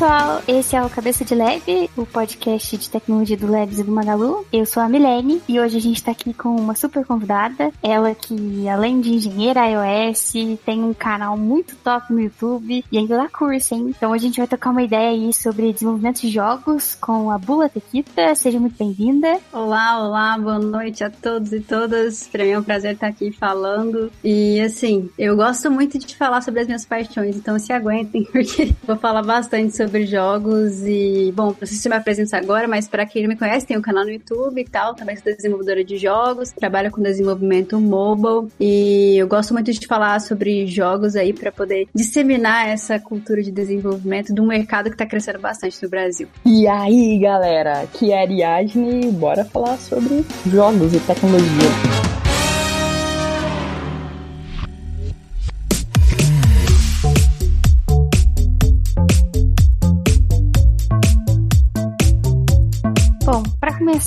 pessoal, 0.00 0.40
esse 0.48 0.74
é 0.74 0.82
o 0.82 0.88
Cabeça 0.88 1.26
de 1.26 1.34
Lab, 1.34 1.90
o 1.94 2.06
podcast 2.06 2.74
de 2.74 2.88
tecnologia 2.88 3.36
do 3.36 3.46
Labs 3.46 3.80
e 3.80 3.84
do 3.84 3.92
Magalu. 3.92 4.46
Eu 4.50 4.64
sou 4.64 4.82
a 4.82 4.88
Milene 4.88 5.42
e 5.46 5.60
hoje 5.60 5.76
a 5.76 5.80
gente 5.80 6.02
tá 6.02 6.12
aqui 6.12 6.32
com 6.32 6.56
uma 6.56 6.74
super 6.74 7.04
convidada. 7.04 7.70
Ela 7.82 8.14
que, 8.14 8.66
além 8.66 9.02
de 9.02 9.10
engenheira 9.10 9.60
iOS, 9.66 10.32
tem 10.64 10.82
um 10.82 10.94
canal 10.94 11.36
muito 11.36 11.76
top 11.76 12.14
no 12.14 12.20
YouTube 12.22 12.82
e 12.90 12.96
ainda 12.96 13.18
dá 13.18 13.28
curso, 13.28 13.74
hein? 13.74 13.88
Então 13.94 14.14
a 14.14 14.16
gente 14.16 14.38
vai 14.38 14.46
tocar 14.46 14.70
uma 14.70 14.82
ideia 14.82 15.10
aí 15.10 15.34
sobre 15.34 15.70
desenvolvimento 15.70 16.22
de 16.22 16.30
jogos 16.30 16.96
com 16.98 17.30
a 17.30 17.36
Bula 17.36 17.68
Tequita. 17.68 18.34
Seja 18.34 18.58
muito 18.58 18.78
bem-vinda. 18.78 19.38
Olá, 19.52 20.02
olá, 20.02 20.38
boa 20.38 20.58
noite 20.58 21.04
a 21.04 21.10
todos 21.10 21.52
e 21.52 21.60
todas. 21.60 22.26
Pra 22.26 22.42
mim 22.42 22.52
é 22.52 22.58
um 22.58 22.62
prazer 22.62 22.94
estar 22.94 23.08
aqui 23.08 23.32
falando. 23.32 24.10
E 24.24 24.62
assim, 24.62 25.10
eu 25.18 25.36
gosto 25.36 25.70
muito 25.70 25.98
de 25.98 26.16
falar 26.16 26.40
sobre 26.40 26.60
as 26.62 26.66
minhas 26.66 26.86
paixões, 26.86 27.36
então 27.36 27.58
se 27.58 27.70
aguentem, 27.70 28.24
porque 28.32 28.74
vou 28.86 28.96
falar 28.96 29.22
bastante 29.22 29.76
sobre 29.76 29.89
jogos 30.06 30.82
e, 30.82 31.32
bom, 31.34 31.46
não 31.46 31.66
sei 31.66 31.76
se 31.76 31.88
me 31.88 31.96
apresento 31.96 32.34
agora, 32.36 32.66
mas 32.68 32.88
para 32.88 33.06
quem 33.06 33.22
não 33.22 33.28
me 33.28 33.36
conhece, 33.36 33.66
tem 33.66 33.76
um 33.76 33.82
canal 33.82 34.04
no 34.04 34.10
YouTube 34.10 34.60
e 34.60 34.64
tal, 34.64 34.94
também 34.94 35.16
sou 35.16 35.34
desenvolvedora 35.34 35.84
de 35.84 35.96
jogos, 35.96 36.50
trabalho 36.52 36.90
com 36.90 37.02
desenvolvimento 37.02 37.80
mobile 37.80 38.50
e 38.58 39.16
eu 39.18 39.26
gosto 39.26 39.52
muito 39.52 39.72
de 39.72 39.86
falar 39.86 40.20
sobre 40.20 40.66
jogos 40.66 41.16
aí 41.16 41.32
para 41.32 41.50
poder 41.50 41.88
disseminar 41.94 42.68
essa 42.68 42.98
cultura 42.98 43.42
de 43.42 43.50
desenvolvimento 43.50 44.34
de 44.34 44.40
um 44.40 44.46
mercado 44.46 44.90
que 44.90 44.96
tá 44.96 45.06
crescendo 45.06 45.38
bastante 45.38 45.82
no 45.82 45.88
Brasil. 45.88 46.28
E 46.44 46.66
aí, 46.66 47.18
galera, 47.18 47.82
aqui 47.82 48.12
é 48.12 48.22
Ariadne, 48.22 49.10
bora 49.12 49.44
falar 49.44 49.76
sobre 49.78 50.24
jogos 50.46 50.94
e 50.94 51.00
tecnologia. 51.00 52.09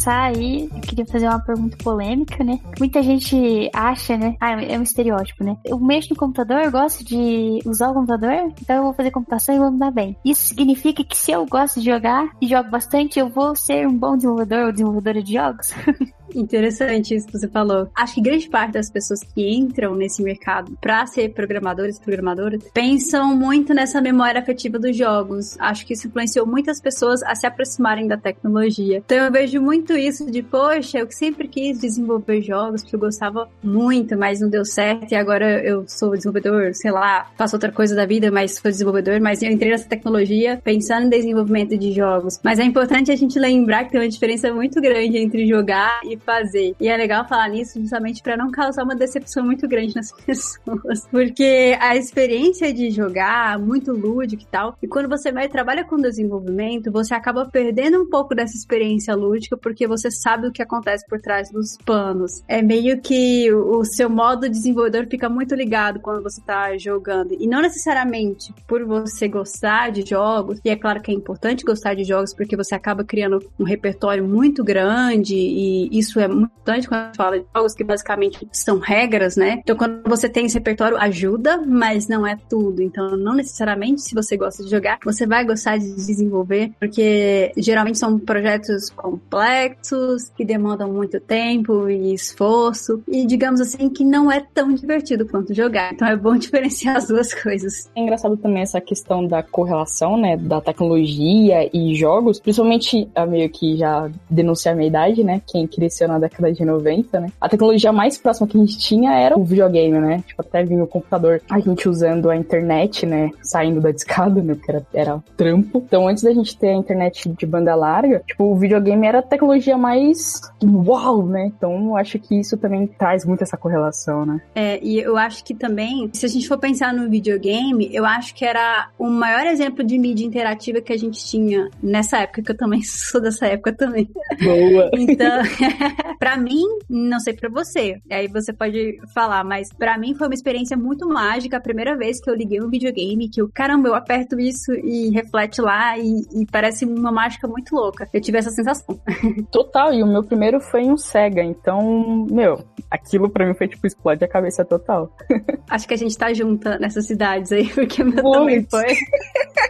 Começar 0.04 0.24
aí, 0.24 0.70
eu 0.74 0.82
queria 0.82 1.06
fazer 1.06 1.30
uma 1.30 1.40
pergunta 1.40 1.78
polêmica, 1.82 2.44
né? 2.44 2.60
Muita 2.78 3.02
gente 3.02 3.70
acha, 3.74 4.18
né? 4.18 4.36
Ah, 4.40 4.62
é 4.62 4.78
um 4.78 4.84
estereótipo, 4.84 5.44
né? 5.44 5.58
Eu 5.64 5.80
mexo 5.80 6.10
no 6.10 6.16
computador, 6.16 6.62
eu 6.64 6.72
gosto 6.72 7.06
de 7.06 7.60
usar 7.66 7.90
o 7.90 7.94
computador, 7.94 8.52
então 8.62 8.76
eu 8.76 8.84
vou 8.84 8.94
fazer 8.94 9.12
computação 9.12 9.56
e 9.56 9.60
vou 9.60 9.72
me 9.72 9.80
dar 9.80 9.92
bem. 9.92 10.18
Isso 10.26 10.48
significa 10.48 11.04
que 11.04 11.18
se 11.18 11.32
eu 11.32 11.46
gosto 11.46 11.80
de 11.80 11.86
jogar 11.86 12.30
e 12.42 12.48
jogo 12.48 12.70
bastante, 12.70 13.18
eu 13.18 13.30
vou 13.30 13.56
ser 13.56 13.88
um 13.88 13.98
bom 13.98 14.18
desenvolvedor 14.18 14.66
ou 14.66 14.72
desenvolvedora 14.72 15.24
de 15.24 15.34
jogos? 15.34 15.74
Interessante 16.36 17.16
isso 17.16 17.28
que 17.28 17.38
você 17.38 17.48
falou. 17.48 17.90
Acho 17.96 18.16
que 18.16 18.22
grande 18.22 18.50
parte 18.50 18.74
das 18.74 18.90
pessoas 18.90 19.22
que 19.24 19.54
entram 19.54 19.96
nesse 19.96 20.22
mercado 20.22 20.78
para 20.82 21.06
ser 21.08 21.30
programadores 21.34 21.98
e 21.98 22.02
programadoras 22.02 22.64
pensam 22.74 23.36
muito 23.36 23.74
nessa 23.74 24.02
memória 24.02 24.40
afetiva 24.40 24.80
dos 24.80 24.96
jogos. 24.96 25.58
Acho 25.60 25.86
que 25.86 25.94
isso 25.94 26.08
influenciou 26.08 26.46
muitas 26.46 26.82
pessoas 26.82 27.22
a 27.24 27.36
se 27.36 27.46
aproximarem 27.46 28.08
da 28.08 28.18
tecnologia. 28.18 29.02
Então 29.06 29.18
eu 29.18 29.32
vejo 29.32 29.62
muito 29.62 29.94
isso 29.94 30.30
de, 30.30 30.42
poxa, 30.42 31.00
eu 31.00 31.12
sempre 31.12 31.48
quis 31.48 31.80
desenvolver 31.80 32.42
jogos 32.42 32.82
porque 32.82 32.96
eu 32.96 33.00
gostava 33.00 33.50
muito, 33.64 34.18
mas 34.18 34.40
não 34.40 34.50
deu 34.50 34.66
certo 34.66 35.12
e 35.12 35.16
agora 35.16 35.64
eu 35.64 35.86
sou 35.88 36.12
desenvolvedor, 36.12 36.74
sei 36.74 36.92
lá, 36.92 37.32
faço 37.38 37.56
outra 37.56 37.72
coisa 37.72 37.96
da 37.96 38.06
vida, 38.06 38.32
mas 38.32 38.56
sou 38.56 38.72
desenvolvedor, 38.72 39.20
mas 39.20 39.42
eu 39.42 39.52
entrei 39.52 39.72
nessa 39.72 39.88
tecnologia 39.88 40.60
pensando 40.64 41.08
em 41.08 41.10
desenvolvimento 41.10 41.78
de 41.78 41.92
jogos. 41.92 42.40
Mas 42.44 42.60
é 42.60 42.64
importante 42.64 43.12
a 43.12 43.16
gente 43.16 43.38
lembrar 43.40 43.86
que 43.86 43.92
tem 43.92 44.02
uma 44.02 44.10
diferença 44.10 44.54
muito 44.54 44.82
grande 44.82 45.18
entre 45.18 45.46
jogar 45.48 46.02
e 46.04 46.18
fazer. 46.26 46.76
E 46.80 46.88
é 46.88 46.98
legal 46.98 47.28
falar 47.28 47.50
nisso 47.50 47.80
justamente 47.80 48.22
para 48.22 48.38
não 48.38 48.52
causar 48.52 48.84
uma 48.84 48.96
decepção 48.96 49.46
muito 49.46 49.68
grande 49.68 49.96
nas 49.96 50.12
pessoas. 50.26 51.08
Porque 51.12 51.78
a 51.80 51.96
experiência 51.96 52.74
de 52.74 52.90
jogar, 52.92 53.60
muito 53.60 53.92
lúdico 53.92 54.44
e 54.44 54.48
tal, 54.48 54.78
e 54.82 54.88
quando 54.88 55.10
você 55.10 55.32
vai 55.32 55.48
trabalha 55.48 55.84
com 55.84 55.98
desenvolvimento, 55.98 56.92
você 56.92 57.14
acaba 57.14 57.46
perdendo 57.46 58.02
um 58.02 58.10
pouco 58.10 58.34
dessa 58.36 58.56
experiência 58.56 59.16
lúdica 59.16 59.58
porque 59.58 59.88
você 59.88 60.10
sabe 60.10 60.48
o 60.48 60.52
que 60.52 60.62
acontece 60.62 61.06
por 61.08 61.20
trás 61.20 61.52
dos 61.52 61.78
panos. 61.86 62.44
É 62.48 62.62
meio 62.62 63.00
que 63.02 63.52
o 63.54 63.84
seu 63.86 64.10
modo 64.10 64.50
desenvolvedor 64.50 65.08
fica 65.08 65.30
muito 65.30 65.56
ligado 65.56 66.00
quando 66.00 66.24
você 66.24 66.42
tá 66.42 66.78
jogando. 66.78 67.34
E 67.40 67.48
não 67.48 67.62
necessariamente 67.62 68.54
por 68.68 68.84
você 68.86 69.28
gostar 69.28 69.92
de 69.92 70.08
jogos, 70.08 70.60
e 70.64 70.70
é 70.70 70.76
claro 70.76 71.02
que 71.02 71.12
é 71.12 71.14
importante 71.14 71.64
gostar 71.64 71.94
de 71.94 72.04
jogos 72.04 72.34
porque 72.34 72.56
você 72.56 72.76
acaba 72.76 73.04
criando 73.04 73.40
um 73.60 73.64
repertório 73.64 74.24
muito 74.24 74.64
grande 74.64 75.36
e 75.36 75.90
isso 75.98 76.13
isso 76.14 76.20
é 76.20 76.28
muito 76.28 76.52
importante 76.52 76.88
quando 76.88 77.02
a 77.02 77.06
gente 77.06 77.18
fala 77.18 77.40
de 77.40 77.46
jogos 77.56 77.74
que 77.74 77.84
basicamente 77.84 78.48
são 78.52 78.78
regras, 78.78 79.36
né? 79.36 79.60
Então, 79.64 79.76
quando 79.76 80.04
você 80.06 80.30
tem 80.30 80.46
esse 80.46 80.56
repertório, 80.56 80.98
ajuda, 80.98 81.58
mas 81.66 82.08
não 82.08 82.26
é 82.26 82.38
tudo. 82.50 82.82
Então, 82.82 83.18
não 83.18 83.34
necessariamente 83.34 84.02
se 84.02 84.14
você 84.14 84.38
gosta 84.38 84.64
de 84.64 84.70
jogar, 84.70 85.00
você 85.04 85.26
vai 85.26 85.44
gostar 85.44 85.78
de 85.78 85.94
desenvolver, 85.96 86.72
porque 86.80 87.52
geralmente 87.58 87.98
são 87.98 88.20
projetos 88.20 88.90
complexos, 88.92 90.30
que 90.36 90.46
demandam 90.46 90.92
muito 90.92 91.20
tempo 91.20 91.90
e 91.90 92.14
esforço, 92.14 93.02
e 93.08 93.26
digamos 93.26 93.60
assim, 93.60 93.90
que 93.90 94.06
não 94.06 94.32
é 94.32 94.46
tão 94.54 94.74
divertido 94.74 95.26
quanto 95.26 95.54
jogar. 95.54 95.94
Então, 95.94 96.08
é 96.08 96.16
bom 96.16 96.36
diferenciar 96.38 96.98
as 96.98 97.08
duas 97.08 97.34
coisas. 97.34 97.90
É 97.96 98.02
engraçado 98.02 98.38
também 98.38 98.62
essa 98.62 98.80
questão 98.80 99.26
da 99.26 99.42
correlação, 99.42 100.18
né, 100.18 100.38
da 100.38 100.62
tecnologia 100.62 101.70
e 101.74 101.96
jogos, 101.96 102.40
principalmente, 102.40 103.10
a 103.16 103.26
meio 103.26 103.50
que 103.50 103.78
já 103.78 104.10
denunciar 104.30 104.74
a 104.74 104.78
minha 104.78 104.90
idade, 104.90 105.24
né, 105.24 105.42
quem 105.48 105.66
cresceu 105.68 106.03
aconteceu 106.04 106.08
na 106.08 106.20
década 106.20 106.52
de 106.52 106.66
90, 106.66 107.20
né? 107.20 107.28
A 107.40 107.50
tecnologia 107.50 107.92
mais 107.92 108.18
próxima 108.18 108.48
que 108.48 108.58
a 108.58 108.60
gente 108.60 108.78
tinha 108.78 109.14
era 109.14 109.38
o 109.38 109.44
videogame, 109.44 110.00
né? 110.00 110.24
Tipo, 110.28 110.42
até 110.42 110.64
vinha 110.64 110.84
o 110.84 110.88
computador, 110.88 111.42
a 111.50 111.60
gente 111.60 111.88
usando 111.88 112.30
a 112.30 112.36
internet, 112.36 113.06
né? 113.06 113.32
Saindo 113.42 113.82
da 113.82 113.92
discada, 113.92 114.42
né? 114.42 114.56
Porque 114.56 114.72
era, 114.72 114.86
era 114.94 115.24
trampo. 115.36 115.84
Então, 115.86 116.08
antes 116.08 116.24
da 116.24 116.34
gente 116.34 116.58
ter 116.58 116.70
a 116.70 116.74
internet 116.74 117.30
de 117.30 117.46
banda 117.46 117.76
larga, 117.76 118.22
tipo, 118.28 118.44
o 118.46 118.56
videogame 118.56 119.08
era 119.08 119.20
a 119.20 119.24
tecnologia 119.24 119.78
mais 119.78 120.42
uau, 120.64 121.26
né? 121.26 121.52
Então, 121.56 121.96
acho 121.96 122.20
que 122.20 122.40
isso 122.40 122.58
também 122.58 122.88
traz 122.88 123.26
muito 123.26 123.44
essa 123.44 123.58
correlação, 123.58 124.26
né? 124.26 124.42
É, 124.56 124.80
e 124.84 125.00
eu 125.00 125.18
acho 125.18 125.44
que 125.44 125.54
também, 125.54 126.10
se 126.14 126.26
a 126.26 126.30
gente 126.30 126.48
for 126.48 126.58
pensar 126.58 126.94
no 126.94 127.10
videogame, 127.10 127.90
eu 127.94 128.06
acho 128.06 128.34
que 128.36 128.46
era 128.46 128.90
o 128.98 129.08
maior 129.08 129.46
exemplo 129.46 129.84
de 129.84 129.98
mídia 129.98 130.26
interativa 130.26 130.82
que 130.82 130.94
a 130.94 130.98
gente 130.98 131.24
tinha 131.26 131.70
nessa 131.82 132.20
época, 132.20 132.42
que 132.42 132.52
eu 132.52 132.58
também 132.58 132.82
sou 132.84 133.22
dessa 133.22 133.48
época 133.48 133.74
também. 133.74 134.10
Boa! 134.42 134.90
Então, 134.94 135.42
para 136.20 136.38
mim, 136.38 136.64
não 136.90 137.20
sei 137.20 137.34
para 137.34 137.50
você, 137.50 138.02
aí 138.10 138.28
você 138.28 138.54
pode 138.54 139.00
falar, 139.14 139.44
mas 139.44 139.72
para 139.72 139.98
mim 139.98 140.14
foi 140.16 140.28
uma 140.28 140.34
experiência 140.34 140.78
muito 140.78 141.08
mágica 141.08 141.58
a 141.58 141.62
primeira 141.62 141.96
vez 141.98 142.22
que 142.22 142.30
eu 142.30 142.36
liguei 142.36 142.62
um 142.62 142.70
videogame, 142.70 143.30
que 143.30 143.42
eu, 143.42 143.50
caramba, 143.54 143.90
eu 143.90 143.96
aperto 143.96 144.40
isso 144.40 144.74
e 144.74 145.10
reflete 145.10 145.62
lá 145.62 145.98
e, 145.98 146.22
e 146.34 146.46
parece 146.52 146.86
uma 146.86 147.12
mágica 147.12 147.48
muito 147.48 147.76
louca. 147.76 148.08
Eu 148.14 148.22
tive 148.22 148.38
essa 148.38 148.52
sensação. 148.52 149.00
Total, 149.52 149.94
e 149.94 150.04
o 150.04 150.08
meu 150.08 150.24
primeiro 150.24 150.60
foi 150.60 150.84
um 150.84 150.98
Sega, 150.98 151.44
então, 151.44 152.26
meu, 152.30 152.64
aquilo 152.90 153.30
para 153.30 153.46
mim 153.46 153.54
foi 153.54 153.68
tipo 153.68 153.86
explode 153.86 154.24
a 154.24 154.28
cabeça 154.28 154.64
total. 154.64 155.16
Acho 155.70 155.88
que 155.88 155.94
a 155.94 155.98
gente 155.98 156.18
tá 156.18 156.34
junta 156.34 156.78
nessas 156.78 157.06
cidades 157.06 157.52
aí, 157.52 157.70
porque 157.70 158.02
o 158.02 158.06
meu 158.06 158.24
também 158.24 158.66
foi. 158.70 158.96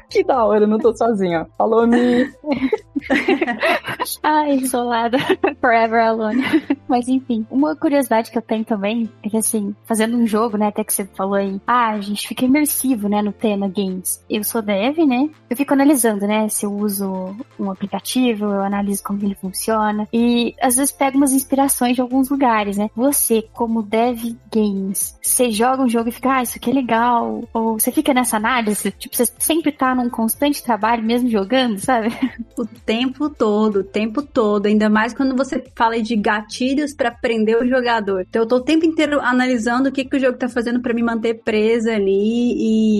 que 0.09 0.23
da 0.23 0.43
hora, 0.45 0.67
não 0.67 0.77
tô 0.77 0.95
sozinha. 0.95 1.47
Falou, 1.57 1.87
Mi. 1.87 2.29
Ai, 4.23 4.55
isolada. 4.55 5.17
Forever 5.59 6.01
alone. 6.01 6.43
Mas 6.87 7.07
enfim, 7.07 7.45
uma 7.49 7.75
curiosidade 7.75 8.31
que 8.31 8.37
eu 8.37 8.41
tenho 8.41 8.63
também 8.63 9.09
é 9.23 9.29
que 9.29 9.37
assim, 9.37 9.75
fazendo 9.85 10.17
um 10.17 10.25
jogo, 10.25 10.57
né, 10.57 10.67
até 10.67 10.83
que 10.83 10.93
você 10.93 11.05
falou 11.05 11.35
aí, 11.35 11.59
ah, 11.67 11.91
a 11.91 12.01
gente 12.01 12.27
fica 12.27 12.45
imersivo, 12.45 13.09
né, 13.09 13.21
no 13.21 13.31
tema 13.31 13.67
games. 13.67 14.23
Eu 14.29 14.43
sou 14.43 14.61
dev, 14.61 14.97
né? 15.05 15.29
Eu 15.49 15.57
fico 15.57 15.73
analisando, 15.73 16.25
né, 16.27 16.47
se 16.49 16.65
eu 16.65 16.71
uso 16.71 17.35
um 17.59 17.71
aplicativo, 17.71 18.45
eu 18.45 18.61
analiso 18.61 19.03
como 19.03 19.23
ele 19.23 19.35
funciona 19.35 20.07
e 20.11 20.55
às 20.61 20.75
vezes 20.75 20.91
pego 20.91 21.17
umas 21.17 21.33
inspirações 21.33 21.95
de 21.95 22.01
alguns 22.01 22.29
lugares, 22.29 22.77
né? 22.77 22.89
Você, 22.95 23.47
como 23.53 23.83
dev 23.83 24.35
games, 24.53 25.17
você 25.21 25.51
joga 25.51 25.83
um 25.83 25.89
jogo 25.89 26.09
e 26.09 26.11
fica, 26.11 26.37
ah, 26.37 26.43
isso 26.43 26.57
aqui 26.57 26.69
é 26.69 26.73
legal, 26.73 27.43
ou 27.53 27.79
você 27.79 27.91
fica 27.91 28.13
nessa 28.13 28.37
análise, 28.37 28.91
tipo, 28.91 29.15
você 29.15 29.25
sempre 29.39 29.71
tá 29.71 29.93
num 29.95 30.09
constante 30.09 30.63
trabalho 30.63 31.03
mesmo 31.03 31.29
jogando, 31.29 31.79
sabe? 31.79 32.09
O 32.57 32.65
tempo 32.65 32.92
todo, 33.37 33.79
o 33.79 33.83
tempo 33.83 34.21
todo, 34.21 34.65
ainda 34.65 34.89
mais 34.89 35.13
quando 35.13 35.35
você 35.35 35.63
fala 35.75 36.01
de 36.01 36.15
gatilhos 36.15 36.93
para 36.93 37.11
prender 37.11 37.57
o 37.57 37.67
jogador. 37.67 38.25
Então 38.27 38.41
eu 38.41 38.47
tô 38.47 38.57
o 38.57 38.61
tempo 38.61 38.85
inteiro 38.85 39.19
analisando 39.19 39.89
o 39.89 39.91
que, 39.91 40.05
que 40.05 40.17
o 40.17 40.19
jogo 40.19 40.37
tá 40.37 40.47
fazendo 40.47 40.81
para 40.81 40.93
me 40.93 41.03
manter 41.03 41.35
presa 41.43 41.93
ali 41.93 42.53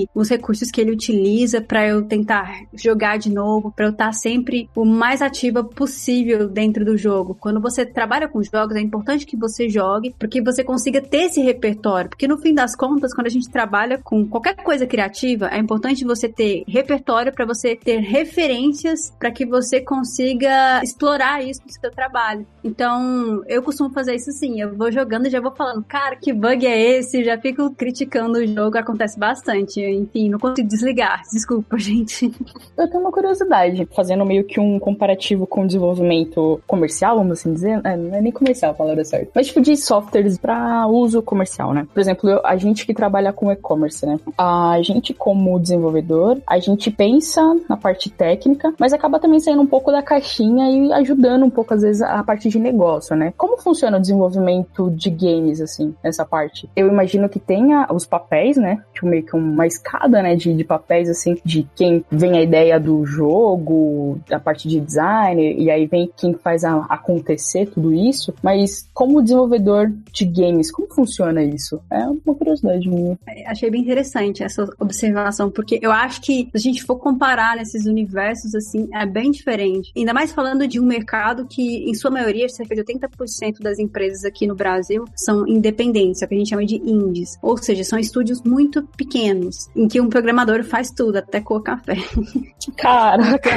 e 0.04 0.08
os 0.14 0.30
recursos 0.30 0.72
que 0.72 0.82
ele 0.82 0.92
utiliza 0.92 1.62
para 1.62 1.88
eu 1.88 2.04
tentar 2.04 2.64
jogar 2.74 3.18
de 3.18 3.32
novo, 3.32 3.72
para 3.72 3.86
eu 3.86 3.92
estar 3.92 4.08
tá 4.08 4.14
sempre 4.14 4.70
o 4.76 4.86
mais 4.86 5.22
ativa 5.22 5.64
possível 5.64 6.48
dentro 6.48 6.86
do 6.86 6.98
jogo. 6.98 7.36
Quando 7.40 7.62
você 7.62 7.86
trabalha 7.86 8.28
com 8.28 8.44
jogos, 8.44 8.76
é 8.76 8.82
importante 8.82 9.26
que 9.26 9.38
você 9.38 9.70
jogue, 9.70 10.16
porque 10.18 10.42
você 10.42 10.64
consiga 10.64 11.02
ter 11.02 11.26
esse 11.26 11.42
repertório. 11.42 12.10
Porque 12.10 12.28
no 12.28 12.38
fim 12.38 12.54
das 12.54 12.76
contas, 12.76 13.14
quando 13.14 13.28
a 13.28 13.32
gente 13.32 13.50
trabalha 13.50 13.98
com 13.98 14.28
qualquer 14.28 14.56
coisa 14.56 14.86
criativa, 14.86 15.50
é 15.52 15.58
importante 15.58 16.06
você 16.06 16.28
ter 16.28 16.64
repertório 16.68 17.34
para 17.34 17.46
você 17.46 17.76
ter 17.76 18.00
referências 18.00 19.12
para 19.20 19.32
que 19.32 19.46
você 19.46 19.82
consiga 19.84 20.82
explorar 20.84 21.44
isso 21.44 21.62
no 21.66 21.72
seu 21.72 21.92
trabalho. 21.92 22.46
Então, 22.64 23.44
eu 23.48 23.62
costumo 23.62 23.90
fazer 23.90 24.16
isso 24.16 24.32
sim. 24.32 24.62
Eu 24.62 24.76
vou 24.76 24.92
jogando 24.92 25.28
e 25.28 25.30
já 25.30 25.42
vou 25.42 25.52
falando, 25.52 25.84
cara, 25.84 26.16
que 26.16 26.32
bug 26.32 26.66
é 26.66 26.98
esse? 26.98 27.24
Já 27.24 27.38
fico 27.38 27.72
criticando 27.72 28.40
o 28.40 28.48
jogo, 28.48 28.78
acontece 28.78 29.20
bastante. 29.20 29.82
Enfim, 29.82 30.30
não 30.30 30.40
consigo 30.40 30.68
desligar. 30.68 31.22
Desculpa, 31.32 31.78
gente. 31.78 32.32
Eu 32.78 32.88
tenho 32.90 33.02
uma 33.02 33.12
curiosidade, 33.12 33.88
fazendo 33.96 34.26
meio 34.26 34.44
que 34.44 34.60
um 34.60 34.80
comparativo 34.80 35.46
com 35.46 35.64
o 35.64 35.68
desenvolvimento 35.68 36.62
comercial, 36.66 37.18
vamos 37.18 37.40
assim 37.40 37.54
dizer. 37.54 37.82
É, 37.84 37.98
não 37.98 38.16
é 38.16 38.22
nem 38.22 38.32
comercial 38.32 38.72
a 38.72 38.76
palavra 38.76 39.04
certa. 39.04 39.32
Mas 39.36 39.48
tipo 39.48 39.62
de 39.62 39.76
softwares 39.76 40.38
para 40.38 40.88
uso 40.88 41.22
comercial, 41.22 41.74
né? 41.74 41.88
Por 41.94 42.00
exemplo, 42.00 42.30
eu, 42.30 42.42
a 42.46 42.56
gente 42.56 42.86
que 42.86 42.94
trabalha 42.94 43.34
com 43.34 43.52
e-commerce, 43.52 44.06
né? 44.06 44.20
A 44.38 44.80
gente, 44.82 45.14
como 45.14 45.60
desenvolvedor, 45.60 46.40
a 46.48 46.60
gente 46.60 46.90
pensa 46.92 47.42
na 47.68 47.78
parte 47.78 48.10
técnica, 48.10 48.74
mas 48.80 48.94
acaba 48.94 49.20
também 49.20 49.40
saindo 49.40 49.63
um 49.64 49.68
pouco 49.68 49.92
da 49.92 50.02
caixinha 50.02 50.70
e 50.70 50.94
ajudando 50.94 51.46
um 51.46 51.50
pouco, 51.50 51.74
às 51.74 51.82
vezes, 51.82 52.02
a 52.02 52.24
parte 52.24 52.50
de 52.50 52.60
negócio, 52.60 53.16
né? 53.16 53.34
Como 53.38 53.58
funciona 53.58 53.98
o 53.98 54.02
desenvolvimento 54.02 54.92
de 54.92 55.10
games, 55.10 55.62
assim, 55.62 55.96
nessa 56.04 56.26
parte? 56.26 56.70
Eu 56.76 56.88
imagino 56.88 57.30
que 57.30 57.40
tenha 57.40 57.88
os 57.92 58.06
papéis, 58.06 58.58
né? 58.58 58.84
Tipo, 58.94 59.08
meio 59.08 59.24
que 59.24 59.36
uma 59.36 59.66
escada, 59.66 60.22
né? 60.22 60.36
De, 60.36 60.54
de 60.54 60.64
papéis, 60.64 61.10
assim, 61.10 61.38
de 61.44 61.68
quem 61.76 62.04
vem 62.12 62.38
a 62.38 62.42
ideia 62.42 62.80
do 62.80 63.06
jogo, 63.06 64.20
da 64.28 64.40
parte 64.40 64.68
de 64.68 64.80
design, 64.80 65.56
e 65.58 65.72
aí 65.72 65.86
vem 65.86 66.12
quem 66.16 66.34
faz 66.34 66.64
a, 66.64 66.86
acontecer 66.90 67.68
tudo 67.68 67.94
isso. 67.94 68.34
Mas 68.42 68.90
como 68.94 69.22
desenvolvedor 69.22 69.92
de 70.12 70.26
games, 70.26 70.72
como 70.72 70.88
funciona 70.94 71.44
isso? 71.44 71.82
É 71.90 72.06
uma 72.06 72.36
curiosidade 72.36 72.90
minha. 72.90 73.18
Achei 73.48 73.70
bem 73.70 73.82
interessante 73.82 74.44
essa 74.44 74.68
observação, 74.80 75.50
porque 75.50 75.80
eu 75.82 75.92
acho 75.92 76.22
que 76.22 76.50
se 76.52 76.58
a 76.58 76.60
gente 76.60 76.84
for 76.84 76.98
comparar 76.98 77.56
nesses 77.56 77.86
universos, 77.86 78.54
assim, 78.56 78.90
é 78.94 79.06
bem 79.06 79.32
diferente. 79.32 79.53
Ainda 79.96 80.14
mais 80.14 80.32
falando 80.32 80.68
de 80.68 80.80
um 80.80 80.86
mercado 80.86 81.46
que, 81.46 81.90
em 81.90 81.94
sua 81.94 82.12
maioria, 82.12 82.48
cerca 82.50 82.76
de 82.76 82.84
80% 82.84 83.60
das 83.62 83.80
empresas 83.80 84.24
aqui 84.24 84.48
no 84.48 84.56
Brasil 84.56 85.06
são 85.16 85.48
independentes, 85.48 86.22
é 86.22 86.26
o 86.26 86.28
que 86.30 86.36
a 86.36 86.38
gente 86.38 86.50
chama 86.50 86.66
de 86.66 86.76
indies. 86.76 87.38
Ou 87.42 87.58
seja, 87.58 87.84
são 87.84 88.00
estúdios 88.00 88.42
muito 88.42 88.84
pequenos, 88.98 89.70
em 89.76 89.88
que 89.88 90.02
um 90.02 90.10
programador 90.10 90.64
faz 90.64 90.92
tudo, 90.92 91.18
até 91.18 91.40
coar 91.40 91.62
café. 91.62 91.96
Caraca! 92.78 93.50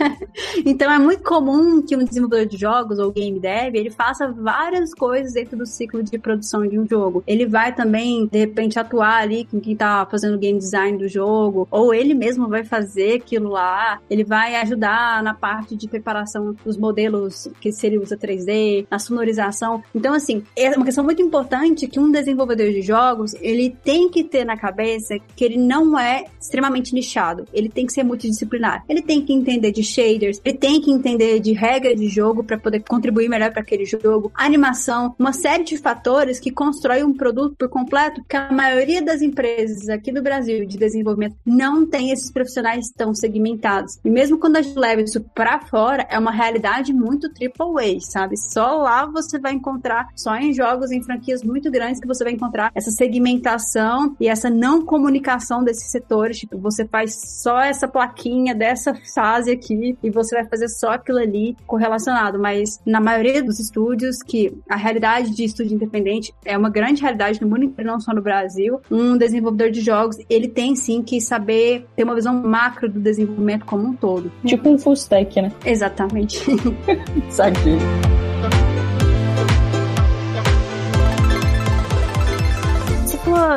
então 0.64 0.92
é 0.92 0.98
muito 0.98 1.22
comum 1.22 1.82
que 1.82 1.96
um 1.96 2.04
desenvolvedor 2.04 2.46
de 2.46 2.56
jogos 2.56 2.98
ou 2.98 3.10
game 3.10 3.38
dev, 3.38 3.74
ele 3.74 3.90
faça 3.90 4.28
várias 4.28 4.94
coisas 4.94 5.32
dentro 5.32 5.56
do 5.56 5.66
ciclo 5.66 6.02
de 6.02 6.18
produção 6.18 6.66
de 6.66 6.78
um 6.78 6.86
jogo. 6.86 7.22
Ele 7.26 7.46
vai 7.46 7.74
também, 7.74 8.26
de 8.26 8.38
repente, 8.38 8.78
atuar 8.78 9.22
ali 9.22 9.44
com 9.44 9.60
quem 9.60 9.76
tá 9.76 10.06
fazendo 10.10 10.34
o 10.34 10.38
game 10.38 10.58
design 10.58 10.98
do 10.98 11.08
jogo, 11.08 11.66
ou 11.70 11.94
ele 11.94 12.14
mesmo 12.14 12.48
vai 12.48 12.64
fazer 12.64 13.14
aquilo 13.14 13.50
lá, 13.50 14.00
ele 14.08 14.24
vai 14.24 14.56
ajudar 14.56 15.22
na 15.22 15.29
parte 15.34 15.76
de 15.76 15.88
preparação 15.88 16.54
dos 16.64 16.76
modelos 16.76 17.48
que 17.60 17.72
se 17.72 17.86
ele 17.86 17.98
usa 17.98 18.16
3D, 18.16 18.86
na 18.90 18.98
sonorização. 18.98 19.82
Então, 19.94 20.14
assim, 20.14 20.42
é 20.56 20.70
uma 20.70 20.84
questão 20.84 21.04
muito 21.04 21.22
importante 21.22 21.86
que 21.86 21.98
um 21.98 22.10
desenvolvedor 22.10 22.70
de 22.70 22.82
jogos, 22.82 23.34
ele 23.34 23.76
tem 23.84 24.08
que 24.08 24.24
ter 24.24 24.44
na 24.44 24.56
cabeça 24.56 25.16
que 25.36 25.44
ele 25.44 25.56
não 25.56 25.98
é 25.98 26.24
extremamente 26.40 26.94
nichado, 26.94 27.44
ele 27.52 27.68
tem 27.68 27.86
que 27.86 27.92
ser 27.92 28.02
multidisciplinar. 28.02 28.84
Ele 28.88 29.02
tem 29.02 29.24
que 29.24 29.32
entender 29.32 29.70
de 29.70 29.82
shaders, 29.82 30.40
ele 30.44 30.58
tem 30.58 30.80
que 30.80 30.90
entender 30.90 31.40
de 31.40 31.52
regras 31.52 31.98
de 31.98 32.08
jogo 32.08 32.42
para 32.42 32.58
poder 32.58 32.80
contribuir 32.80 33.28
melhor 33.28 33.50
para 33.52 33.62
aquele 33.62 33.84
jogo, 33.84 34.30
animação, 34.34 35.14
uma 35.18 35.32
série 35.32 35.64
de 35.64 35.76
fatores 35.76 36.38
que 36.38 36.50
constrói 36.50 37.02
um 37.02 37.14
produto 37.14 37.56
por 37.56 37.68
completo 37.68 38.22
que 38.28 38.36
a 38.36 38.52
maioria 38.52 39.02
das 39.02 39.22
empresas 39.22 39.88
aqui 39.88 40.12
do 40.12 40.22
Brasil 40.22 40.66
de 40.66 40.76
desenvolvimento 40.78 41.36
não 41.44 41.86
tem 41.86 42.10
esses 42.10 42.30
profissionais 42.30 42.90
tão 42.96 43.14
segmentados. 43.14 43.98
E 44.04 44.10
mesmo 44.10 44.38
quando 44.38 44.56
a 44.56 44.62
gente 44.62 44.78
leva 44.78 45.02
isso 45.02 45.19
para 45.34 45.60
fora, 45.60 46.06
é 46.08 46.18
uma 46.18 46.30
realidade 46.30 46.92
muito 46.92 47.32
triple 47.32 47.66
A, 47.78 48.00
sabe? 48.00 48.36
Só 48.36 48.76
lá 48.78 49.06
você 49.06 49.38
vai 49.38 49.52
encontrar, 49.52 50.08
só 50.16 50.34
em 50.36 50.52
jogos, 50.52 50.90
em 50.90 51.02
franquias 51.02 51.42
muito 51.42 51.70
grandes, 51.70 52.00
que 52.00 52.06
você 52.06 52.24
vai 52.24 52.32
encontrar 52.32 52.70
essa 52.74 52.90
segmentação 52.90 54.14
e 54.20 54.28
essa 54.28 54.50
não 54.50 54.84
comunicação 54.84 55.62
desses 55.62 55.90
setores. 55.90 56.38
Tipo, 56.38 56.58
você 56.58 56.86
faz 56.86 57.14
só 57.42 57.60
essa 57.60 57.88
plaquinha 57.88 58.54
dessa 58.54 58.94
fase 59.14 59.50
aqui 59.50 59.96
e 60.02 60.10
você 60.10 60.34
vai 60.34 60.46
fazer 60.46 60.68
só 60.68 60.92
aquilo 60.92 61.18
ali 61.18 61.56
correlacionado. 61.66 62.38
Mas 62.38 62.80
na 62.84 63.00
maioria 63.00 63.42
dos 63.42 63.58
estúdios, 63.58 64.22
que 64.22 64.56
a 64.68 64.76
realidade 64.76 65.34
de 65.34 65.44
estúdio 65.44 65.74
independente 65.74 66.34
é 66.44 66.56
uma 66.56 66.70
grande 66.70 67.02
realidade 67.02 67.40
no 67.40 67.48
mundo 67.48 67.64
inteiro, 67.64 67.90
não 67.90 68.00
só 68.00 68.12
no 68.12 68.22
Brasil, 68.22 68.80
um 68.90 69.16
desenvolvedor 69.16 69.70
de 69.70 69.80
jogos, 69.80 70.16
ele 70.28 70.48
tem 70.48 70.76
sim 70.76 71.02
que 71.02 71.20
saber 71.20 71.86
ter 71.96 72.04
uma 72.04 72.14
visão 72.14 72.34
macro 72.34 72.88
do 72.88 73.00
desenvolvimento 73.00 73.64
como 73.64 73.88
um 73.88 73.94
todo. 73.94 74.30
Tipo 74.44 74.70
um 74.70 74.78
full 74.78 74.96
stack, 75.10 75.42
né? 75.42 75.52
Exatamente. 75.64 76.38
Saquei. 77.28 77.78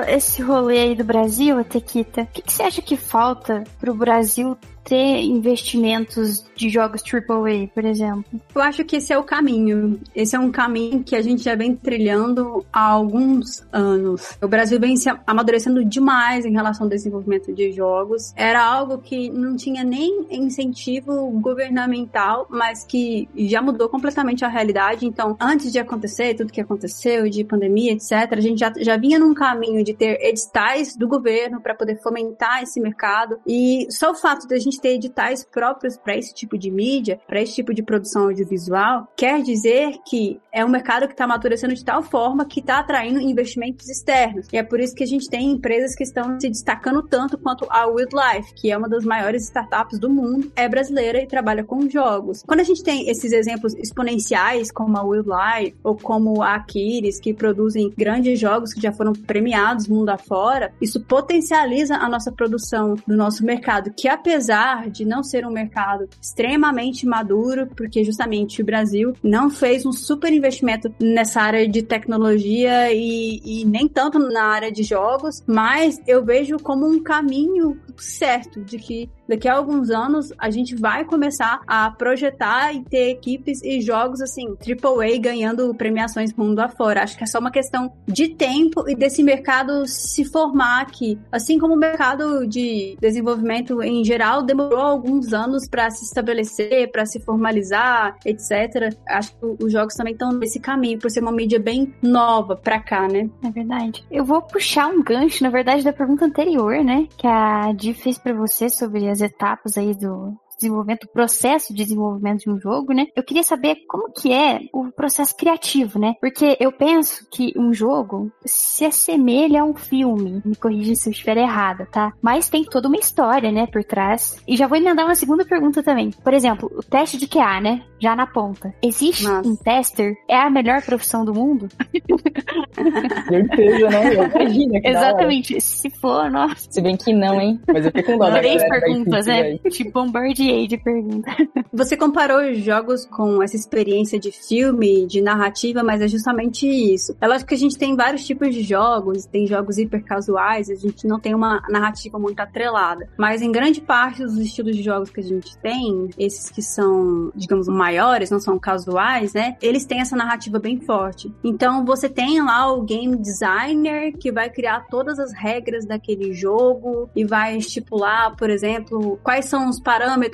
esse 0.07 0.41
rolê 0.41 0.79
aí 0.79 0.95
do 0.95 1.03
Brasil, 1.03 1.63
Tequita, 1.65 2.21
o 2.21 2.27
que, 2.27 2.41
que, 2.41 2.53
você 2.53 2.63
acha 2.63 2.81
que 2.81 2.95
falta 2.95 3.63
pro 3.79 3.95
Brasil 3.95 4.55
ter 4.83 5.21
investimentos 5.21 6.45
de 6.55 6.69
jogos 6.69 7.01
AAA, 7.01 7.67
por 7.73 7.85
exemplo? 7.85 8.25
Eu 8.53 8.61
acho 8.61 8.83
que 8.83 8.97
esse 8.97 9.13
é 9.13 9.17
o 9.17 9.23
caminho. 9.23 9.99
Esse 10.15 10.35
é 10.35 10.39
um 10.39 10.51
caminho 10.51 11.03
que 11.03 11.15
a 11.15 11.21
gente 11.21 11.43
já 11.43 11.55
vem 11.55 11.75
trilhando 11.75 12.65
há 12.71 12.81
alguns 12.81 13.65
anos. 13.71 14.37
O 14.41 14.47
Brasil 14.47 14.79
vem 14.79 14.95
se 14.95 15.09
amadurecendo 15.25 15.83
demais 15.83 16.45
em 16.45 16.51
relação 16.51 16.85
ao 16.85 16.89
desenvolvimento 16.89 17.53
de 17.53 17.71
jogos. 17.71 18.33
Era 18.35 18.63
algo 18.63 18.97
que 18.97 19.29
não 19.29 19.55
tinha 19.55 19.83
nem 19.83 20.25
incentivo 20.29 21.29
governamental, 21.39 22.47
mas 22.49 22.83
que 22.83 23.27
já 23.35 23.61
mudou 23.61 23.89
completamente 23.89 24.43
a 24.43 24.47
realidade. 24.47 25.05
Então, 25.05 25.35
antes 25.39 25.71
de 25.71 25.79
acontecer 25.79 26.35
tudo 26.35 26.51
que 26.51 26.61
aconteceu, 26.61 27.29
de 27.29 27.43
pandemia, 27.43 27.93
etc., 27.93 28.11
a 28.31 28.41
gente 28.41 28.59
já, 28.59 28.73
já 28.77 28.97
vinha 28.97 29.17
num 29.19 29.33
caminho 29.33 29.83
de 29.83 29.93
ter 29.93 30.19
editais 30.21 30.95
do 30.95 31.07
governo 31.07 31.61
para 31.61 31.73
poder 31.73 32.01
fomentar 32.01 32.63
esse 32.63 32.79
mercado. 32.79 33.39
E 33.47 33.87
só 33.89 34.11
o 34.11 34.15
fato 34.15 34.47
de 34.47 34.55
a 34.55 34.59
gente 34.59 34.72
ter 34.79 34.95
editais 34.95 35.43
próprios 35.43 35.97
para 35.97 36.17
esse 36.17 36.33
tipo 36.33 36.57
de 36.57 36.69
mídia, 36.69 37.19
para 37.27 37.41
esse 37.41 37.55
tipo 37.55 37.73
de 37.73 37.83
produção 37.83 38.23
audiovisual, 38.23 39.07
quer 39.15 39.41
dizer 39.41 39.97
que 40.05 40.39
é 40.53 40.63
um 40.63 40.69
mercado 40.69 41.07
que 41.07 41.13
está 41.13 41.23
amadurecendo 41.23 41.73
de 41.73 41.83
tal 41.83 42.03
forma 42.03 42.45
que 42.45 42.59
está 42.59 42.79
atraindo 42.79 43.19
investimentos 43.19 43.89
externos. 43.89 44.47
E 44.53 44.57
é 44.57 44.61
por 44.61 44.79
isso 44.79 44.93
que 44.93 45.03
a 45.03 45.07
gente 45.07 45.27
tem 45.27 45.51
empresas 45.51 45.95
que 45.95 46.03
estão 46.03 46.39
se 46.39 46.47
destacando 46.47 47.01
tanto 47.01 47.39
quanto 47.39 47.65
a 47.69 47.87
Wildlife, 47.87 48.53
que 48.53 48.71
é 48.71 48.77
uma 48.77 48.87
das 48.87 49.03
maiores 49.03 49.45
startups 49.45 49.97
do 49.97 50.09
mundo, 50.09 50.51
é 50.55 50.69
brasileira 50.69 51.21
e 51.21 51.25
trabalha 51.25 51.63
com 51.63 51.89
jogos. 51.89 52.43
Quando 52.45 52.59
a 52.59 52.63
gente 52.63 52.83
tem 52.83 53.09
esses 53.09 53.31
exemplos 53.31 53.73
exponenciais, 53.73 54.71
como 54.71 54.95
a 54.95 55.03
Wildlife 55.03 55.75
ou 55.83 55.95
como 55.95 56.43
a 56.43 56.53
Aquiles, 56.53 57.19
que 57.19 57.33
produzem 57.33 57.91
grandes 57.97 58.39
jogos 58.39 58.73
que 58.73 58.81
já 58.81 58.91
foram 58.91 59.13
premiados 59.13 59.87
mundo 59.87 60.09
afora, 60.09 60.71
isso 60.79 61.01
potencializa 61.01 61.95
a 61.95 62.07
nossa 62.07 62.31
produção 62.31 62.95
do 63.07 63.17
nosso 63.17 63.43
mercado, 63.43 63.91
que 63.91 64.07
apesar 64.07 64.89
de 64.91 65.03
não 65.03 65.23
ser 65.23 65.47
um 65.47 65.51
mercado 65.51 66.07
extremamente 66.21 67.07
maduro, 67.07 67.67
porque 67.75 68.03
justamente 68.03 68.61
o 68.61 68.65
Brasil 68.65 69.13
não 69.23 69.49
fez 69.49 69.85
um 69.85 69.91
super 69.91 70.31
investimento 70.43 70.93
nessa 70.99 71.41
área 71.41 71.67
de 71.67 71.81
tecnologia 71.81 72.91
e, 72.91 73.41
e 73.43 73.65
nem 73.65 73.87
tanto 73.87 74.19
na 74.19 74.43
área 74.43 74.71
de 74.71 74.83
jogos, 74.83 75.41
mas 75.47 76.01
eu 76.05 76.23
vejo 76.23 76.57
como 76.59 76.85
um 76.85 77.01
caminho 77.01 77.79
certo 77.97 78.61
de 78.61 78.77
que 78.77 79.09
daqui 79.27 79.47
a 79.47 79.55
alguns 79.55 79.89
anos 79.89 80.33
a 80.37 80.49
gente 80.49 80.75
vai 80.75 81.05
começar 81.05 81.61
a 81.65 81.89
projetar 81.91 82.73
e 82.73 82.83
ter 82.83 83.09
equipes 83.11 83.63
e 83.63 83.81
jogos 83.81 84.21
assim, 84.21 84.47
AAA 84.47 85.17
ganhando 85.19 85.73
premiações 85.75 86.33
mundo 86.33 86.59
afora. 86.59 87.03
Acho 87.03 87.17
que 87.17 87.23
é 87.23 87.27
só 87.27 87.39
uma 87.39 87.51
questão 87.51 87.93
de 88.07 88.29
tempo 88.29 88.87
e 88.89 88.95
desse 88.95 89.23
mercado 89.23 89.85
se 89.87 90.25
formar 90.25 90.81
aqui. 90.81 91.17
Assim 91.31 91.57
como 91.57 91.73
o 91.73 91.77
mercado 91.77 92.45
de 92.47 92.97
desenvolvimento 92.99 93.81
em 93.81 94.03
geral 94.03 94.43
demorou 94.43 94.79
alguns 94.79 95.33
anos 95.33 95.67
para 95.67 95.89
se 95.89 96.03
estabelecer, 96.03 96.91
para 96.91 97.05
se 97.05 97.19
formalizar, 97.21 98.17
etc. 98.25 98.95
Acho 99.07 99.31
que 99.37 99.63
os 99.63 99.71
jogos 99.71 99.93
também 99.93 100.13
estão 100.13 100.32
nesse 100.39 100.59
caminho, 100.59 100.99
por 100.99 101.09
ser 101.09 101.21
uma 101.21 101.31
mídia 101.31 101.59
bem 101.59 101.93
nova 102.01 102.55
para 102.55 102.79
cá, 102.79 103.07
né? 103.07 103.29
É 103.43 103.49
verdade. 103.49 104.05
Eu 104.11 104.25
vou 104.25 104.41
puxar 104.41 104.87
um 104.87 105.03
gancho, 105.03 105.43
na 105.43 105.49
verdade, 105.49 105.83
da 105.83 105.93
pergunta 105.93 106.25
anterior, 106.25 106.83
né? 106.83 107.07
Que 107.17 107.27
a 107.27 107.71
Di 107.73 107.93
fez 107.93 108.17
para 108.17 108.33
você 108.33 108.69
sobre 108.69 109.09
as 109.09 109.21
etapas 109.21 109.77
aí 109.77 109.93
do, 109.93 110.37
desenvolvimento, 110.63 111.03
o 111.03 111.11
processo 111.11 111.73
de 111.73 111.83
desenvolvimento 111.83 112.43
de 112.43 112.49
um 112.49 112.59
jogo, 112.59 112.93
né? 112.93 113.07
Eu 113.15 113.23
queria 113.23 113.43
saber 113.43 113.77
como 113.87 114.11
que 114.11 114.31
é 114.31 114.61
o 114.73 114.91
processo 114.91 115.35
criativo, 115.35 115.99
né? 115.99 116.15
Porque 116.19 116.57
eu 116.59 116.71
penso 116.71 117.27
que 117.29 117.53
um 117.57 117.73
jogo 117.73 118.31
se 118.45 118.85
assemelha 118.85 119.61
a 119.61 119.65
um 119.65 119.75
filme. 119.75 120.41
Me 120.45 120.55
corrija 120.55 120.95
se 120.95 121.09
eu 121.09 121.11
estiver 121.11 121.37
errada, 121.37 121.87
tá? 121.91 122.13
Mas 122.21 122.49
tem 122.49 122.63
toda 122.63 122.87
uma 122.87 122.97
história, 122.97 123.51
né, 123.51 123.67
por 123.67 123.83
trás. 123.83 124.41
E 124.47 124.55
já 124.55 124.67
vou 124.67 124.77
emendar 124.77 125.05
uma 125.05 125.15
segunda 125.15 125.45
pergunta 125.45 125.83
também. 125.83 126.11
Por 126.11 126.33
exemplo, 126.33 126.71
o 126.75 126.83
teste 126.83 127.17
de 127.17 127.27
QA, 127.27 127.59
né? 127.61 127.83
Já 127.99 128.15
na 128.15 128.27
ponta. 128.27 128.73
Existe 128.81 129.25
Nossa. 129.25 129.47
um 129.47 129.55
tester? 129.55 130.15
É 130.29 130.35
a 130.35 130.49
melhor 130.49 130.81
profissão 130.81 131.23
do 131.23 131.33
mundo? 131.33 131.69
Certeza, 133.27 133.89
né? 133.89 134.13
Imagina 134.13 134.81
que 134.81 134.87
Exatamente. 134.87 135.61
Se 135.61 135.89
for, 135.99 136.29
nossa. 136.29 136.67
Se 136.69 136.81
bem 136.81 136.97
que 136.97 137.13
não, 137.13 137.39
hein? 137.39 137.59
Mas 137.67 137.85
eu 137.85 137.91
fico 137.91 138.11
com 138.13 138.17
dó 138.17 138.31
Três 138.31 138.63
perguntas, 138.63 139.25
né? 139.25 139.57
Te 139.57 139.89
bombardeei 139.89 140.52
de 140.67 140.77
pergunta. 140.77 141.29
Você 141.73 141.97
comparou 141.97 142.53
jogos 142.53 143.05
com 143.05 143.41
essa 143.41 143.55
experiência 143.55 144.19
de 144.19 144.31
filme, 144.31 145.05
de 145.07 145.21
narrativa, 145.21 145.83
mas 145.83 146.01
é 146.01 146.07
justamente 146.07 146.67
isso. 146.67 147.15
É 147.19 147.27
lógico 147.27 147.49
que 147.49 147.55
a 147.55 147.57
gente 147.57 147.77
tem 147.77 147.95
vários 147.95 148.25
tipos 148.25 148.53
de 148.53 148.63
jogos, 148.63 149.25
tem 149.25 149.47
jogos 149.47 149.77
hiper 149.77 150.03
casuais, 150.03 150.69
a 150.69 150.75
gente 150.75 151.07
não 151.07 151.19
tem 151.19 151.33
uma 151.33 151.61
narrativa 151.69 152.19
muito 152.19 152.39
atrelada. 152.39 153.09
Mas 153.17 153.41
em 153.41 153.51
grande 153.51 153.81
parte 153.81 154.23
dos 154.23 154.37
estilos 154.37 154.75
de 154.75 154.83
jogos 154.83 155.09
que 155.09 155.19
a 155.19 155.23
gente 155.23 155.57
tem, 155.57 156.09
esses 156.17 156.49
que 156.49 156.61
são, 156.61 157.31
digamos, 157.35 157.67
maiores, 157.67 158.29
não 158.29 158.39
são 158.39 158.59
casuais, 158.59 159.33
né? 159.33 159.57
Eles 159.61 159.85
têm 159.85 160.01
essa 160.01 160.15
narrativa 160.15 160.59
bem 160.59 160.79
forte. 160.79 161.33
Então 161.43 161.83
você 161.85 162.07
tem 162.07 162.41
lá 162.41 162.71
o 162.71 162.83
game 162.83 163.15
designer 163.17 164.13
que 164.13 164.31
vai 164.31 164.49
criar 164.49 164.87
todas 164.89 165.19
as 165.19 165.33
regras 165.33 165.85
daquele 165.85 166.33
jogo 166.33 167.09
e 167.15 167.25
vai 167.25 167.57
estipular, 167.57 168.35
por 168.35 168.49
exemplo, 168.49 169.19
quais 169.23 169.45
são 169.45 169.69
os 169.69 169.79
parâmetros, 169.79 170.32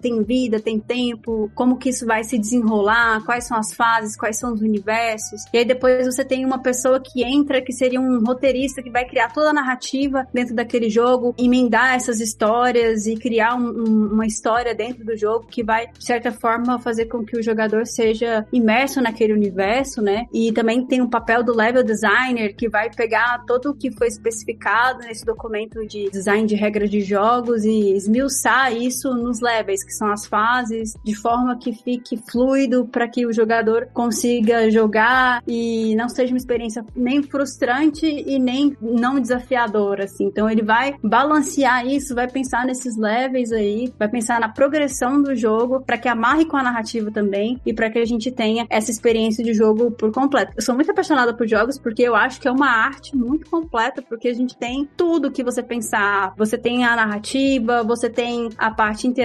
tem 0.00 0.22
vida, 0.22 0.60
tem 0.60 0.78
tempo, 0.78 1.50
como 1.54 1.76
que 1.76 1.90
isso 1.90 2.06
vai 2.06 2.24
se 2.24 2.38
desenrolar, 2.38 3.24
quais 3.24 3.46
são 3.46 3.56
as 3.56 3.72
fases, 3.72 4.16
quais 4.16 4.38
são 4.38 4.52
os 4.52 4.60
universos. 4.60 5.44
E 5.52 5.58
aí 5.58 5.64
depois 5.64 6.06
você 6.06 6.24
tem 6.24 6.44
uma 6.44 6.58
pessoa 6.58 7.00
que 7.00 7.22
entra, 7.22 7.62
que 7.62 7.72
seria 7.72 8.00
um 8.00 8.24
roteirista 8.24 8.82
que 8.82 8.90
vai 8.90 9.04
criar 9.04 9.32
toda 9.32 9.50
a 9.50 9.52
narrativa 9.52 10.26
dentro 10.32 10.54
daquele 10.54 10.88
jogo, 10.88 11.34
emendar 11.38 11.94
essas 11.94 12.20
histórias 12.20 13.06
e 13.06 13.16
criar 13.16 13.54
um, 13.54 13.68
um, 13.68 14.12
uma 14.12 14.26
história 14.26 14.74
dentro 14.74 15.04
do 15.04 15.16
jogo 15.16 15.46
que 15.46 15.62
vai, 15.62 15.86
de 15.86 16.04
certa 16.04 16.32
forma, 16.32 16.78
fazer 16.78 17.06
com 17.06 17.24
que 17.24 17.38
o 17.38 17.42
jogador 17.42 17.86
seja 17.86 18.46
imerso 18.52 19.00
naquele 19.00 19.32
universo, 19.32 20.00
né? 20.00 20.26
E 20.32 20.52
também 20.52 20.84
tem 20.86 21.00
um 21.00 21.08
papel 21.08 21.42
do 21.42 21.54
level 21.54 21.82
designer 21.82 22.54
que 22.54 22.68
vai 22.68 22.90
pegar 22.90 23.44
todo 23.46 23.70
o 23.70 23.74
que 23.74 23.90
foi 23.90 24.08
especificado 24.08 25.00
nesse 25.00 25.24
documento 25.24 25.86
de 25.86 26.08
design 26.10 26.46
de 26.46 26.54
regras 26.54 26.90
de 26.90 27.00
jogos 27.00 27.64
e 27.64 27.92
esmiuçar 27.92 28.72
isso 28.72 29.12
nos 29.34 29.40
levels, 29.40 29.82
que 29.82 29.92
são 29.92 30.10
as 30.10 30.26
fases, 30.26 30.94
de 31.02 31.14
forma 31.14 31.58
que 31.58 31.72
fique 31.72 32.16
fluido 32.30 32.86
para 32.86 33.08
que 33.08 33.26
o 33.26 33.32
jogador 33.32 33.88
consiga 33.92 34.70
jogar 34.70 35.42
e 35.46 35.94
não 35.96 36.08
seja 36.08 36.32
uma 36.32 36.38
experiência 36.38 36.84
nem 36.94 37.22
frustrante 37.22 38.06
e 38.06 38.38
nem 38.38 38.76
não 38.80 39.20
desafiadora, 39.20 40.04
assim. 40.04 40.26
Então 40.26 40.48
ele 40.48 40.62
vai 40.62 40.94
balancear 41.02 41.86
isso, 41.86 42.14
vai 42.14 42.28
pensar 42.28 42.64
nesses 42.64 42.96
levels 42.96 43.50
aí, 43.50 43.92
vai 43.98 44.08
pensar 44.08 44.38
na 44.38 44.48
progressão 44.48 45.20
do 45.20 45.34
jogo 45.34 45.80
para 45.80 45.98
que 45.98 46.08
amarre 46.08 46.44
com 46.44 46.56
a 46.56 46.62
narrativa 46.62 47.10
também 47.10 47.60
e 47.66 47.72
para 47.72 47.90
que 47.90 47.98
a 47.98 48.04
gente 48.04 48.30
tenha 48.30 48.66
essa 48.70 48.90
experiência 48.90 49.42
de 49.42 49.52
jogo 49.52 49.90
por 49.90 50.12
completo. 50.12 50.52
Eu 50.56 50.62
sou 50.62 50.74
muito 50.74 50.90
apaixonada 50.90 51.34
por 51.34 51.48
jogos 51.48 51.78
porque 51.78 52.02
eu 52.02 52.14
acho 52.14 52.40
que 52.40 52.46
é 52.46 52.52
uma 52.52 52.70
arte 52.70 53.16
muito 53.16 53.50
completa, 53.50 54.02
porque 54.02 54.28
a 54.28 54.34
gente 54.34 54.56
tem 54.56 54.88
tudo 54.96 55.30
que 55.30 55.42
você 55.42 55.62
pensar. 55.62 56.32
Você 56.36 56.56
tem 56.56 56.84
a 56.84 56.94
narrativa, 56.94 57.82
você 57.82 58.08
tem 58.08 58.50
a 58.58 58.70
parte 58.70 59.06
interativa, 59.06 59.23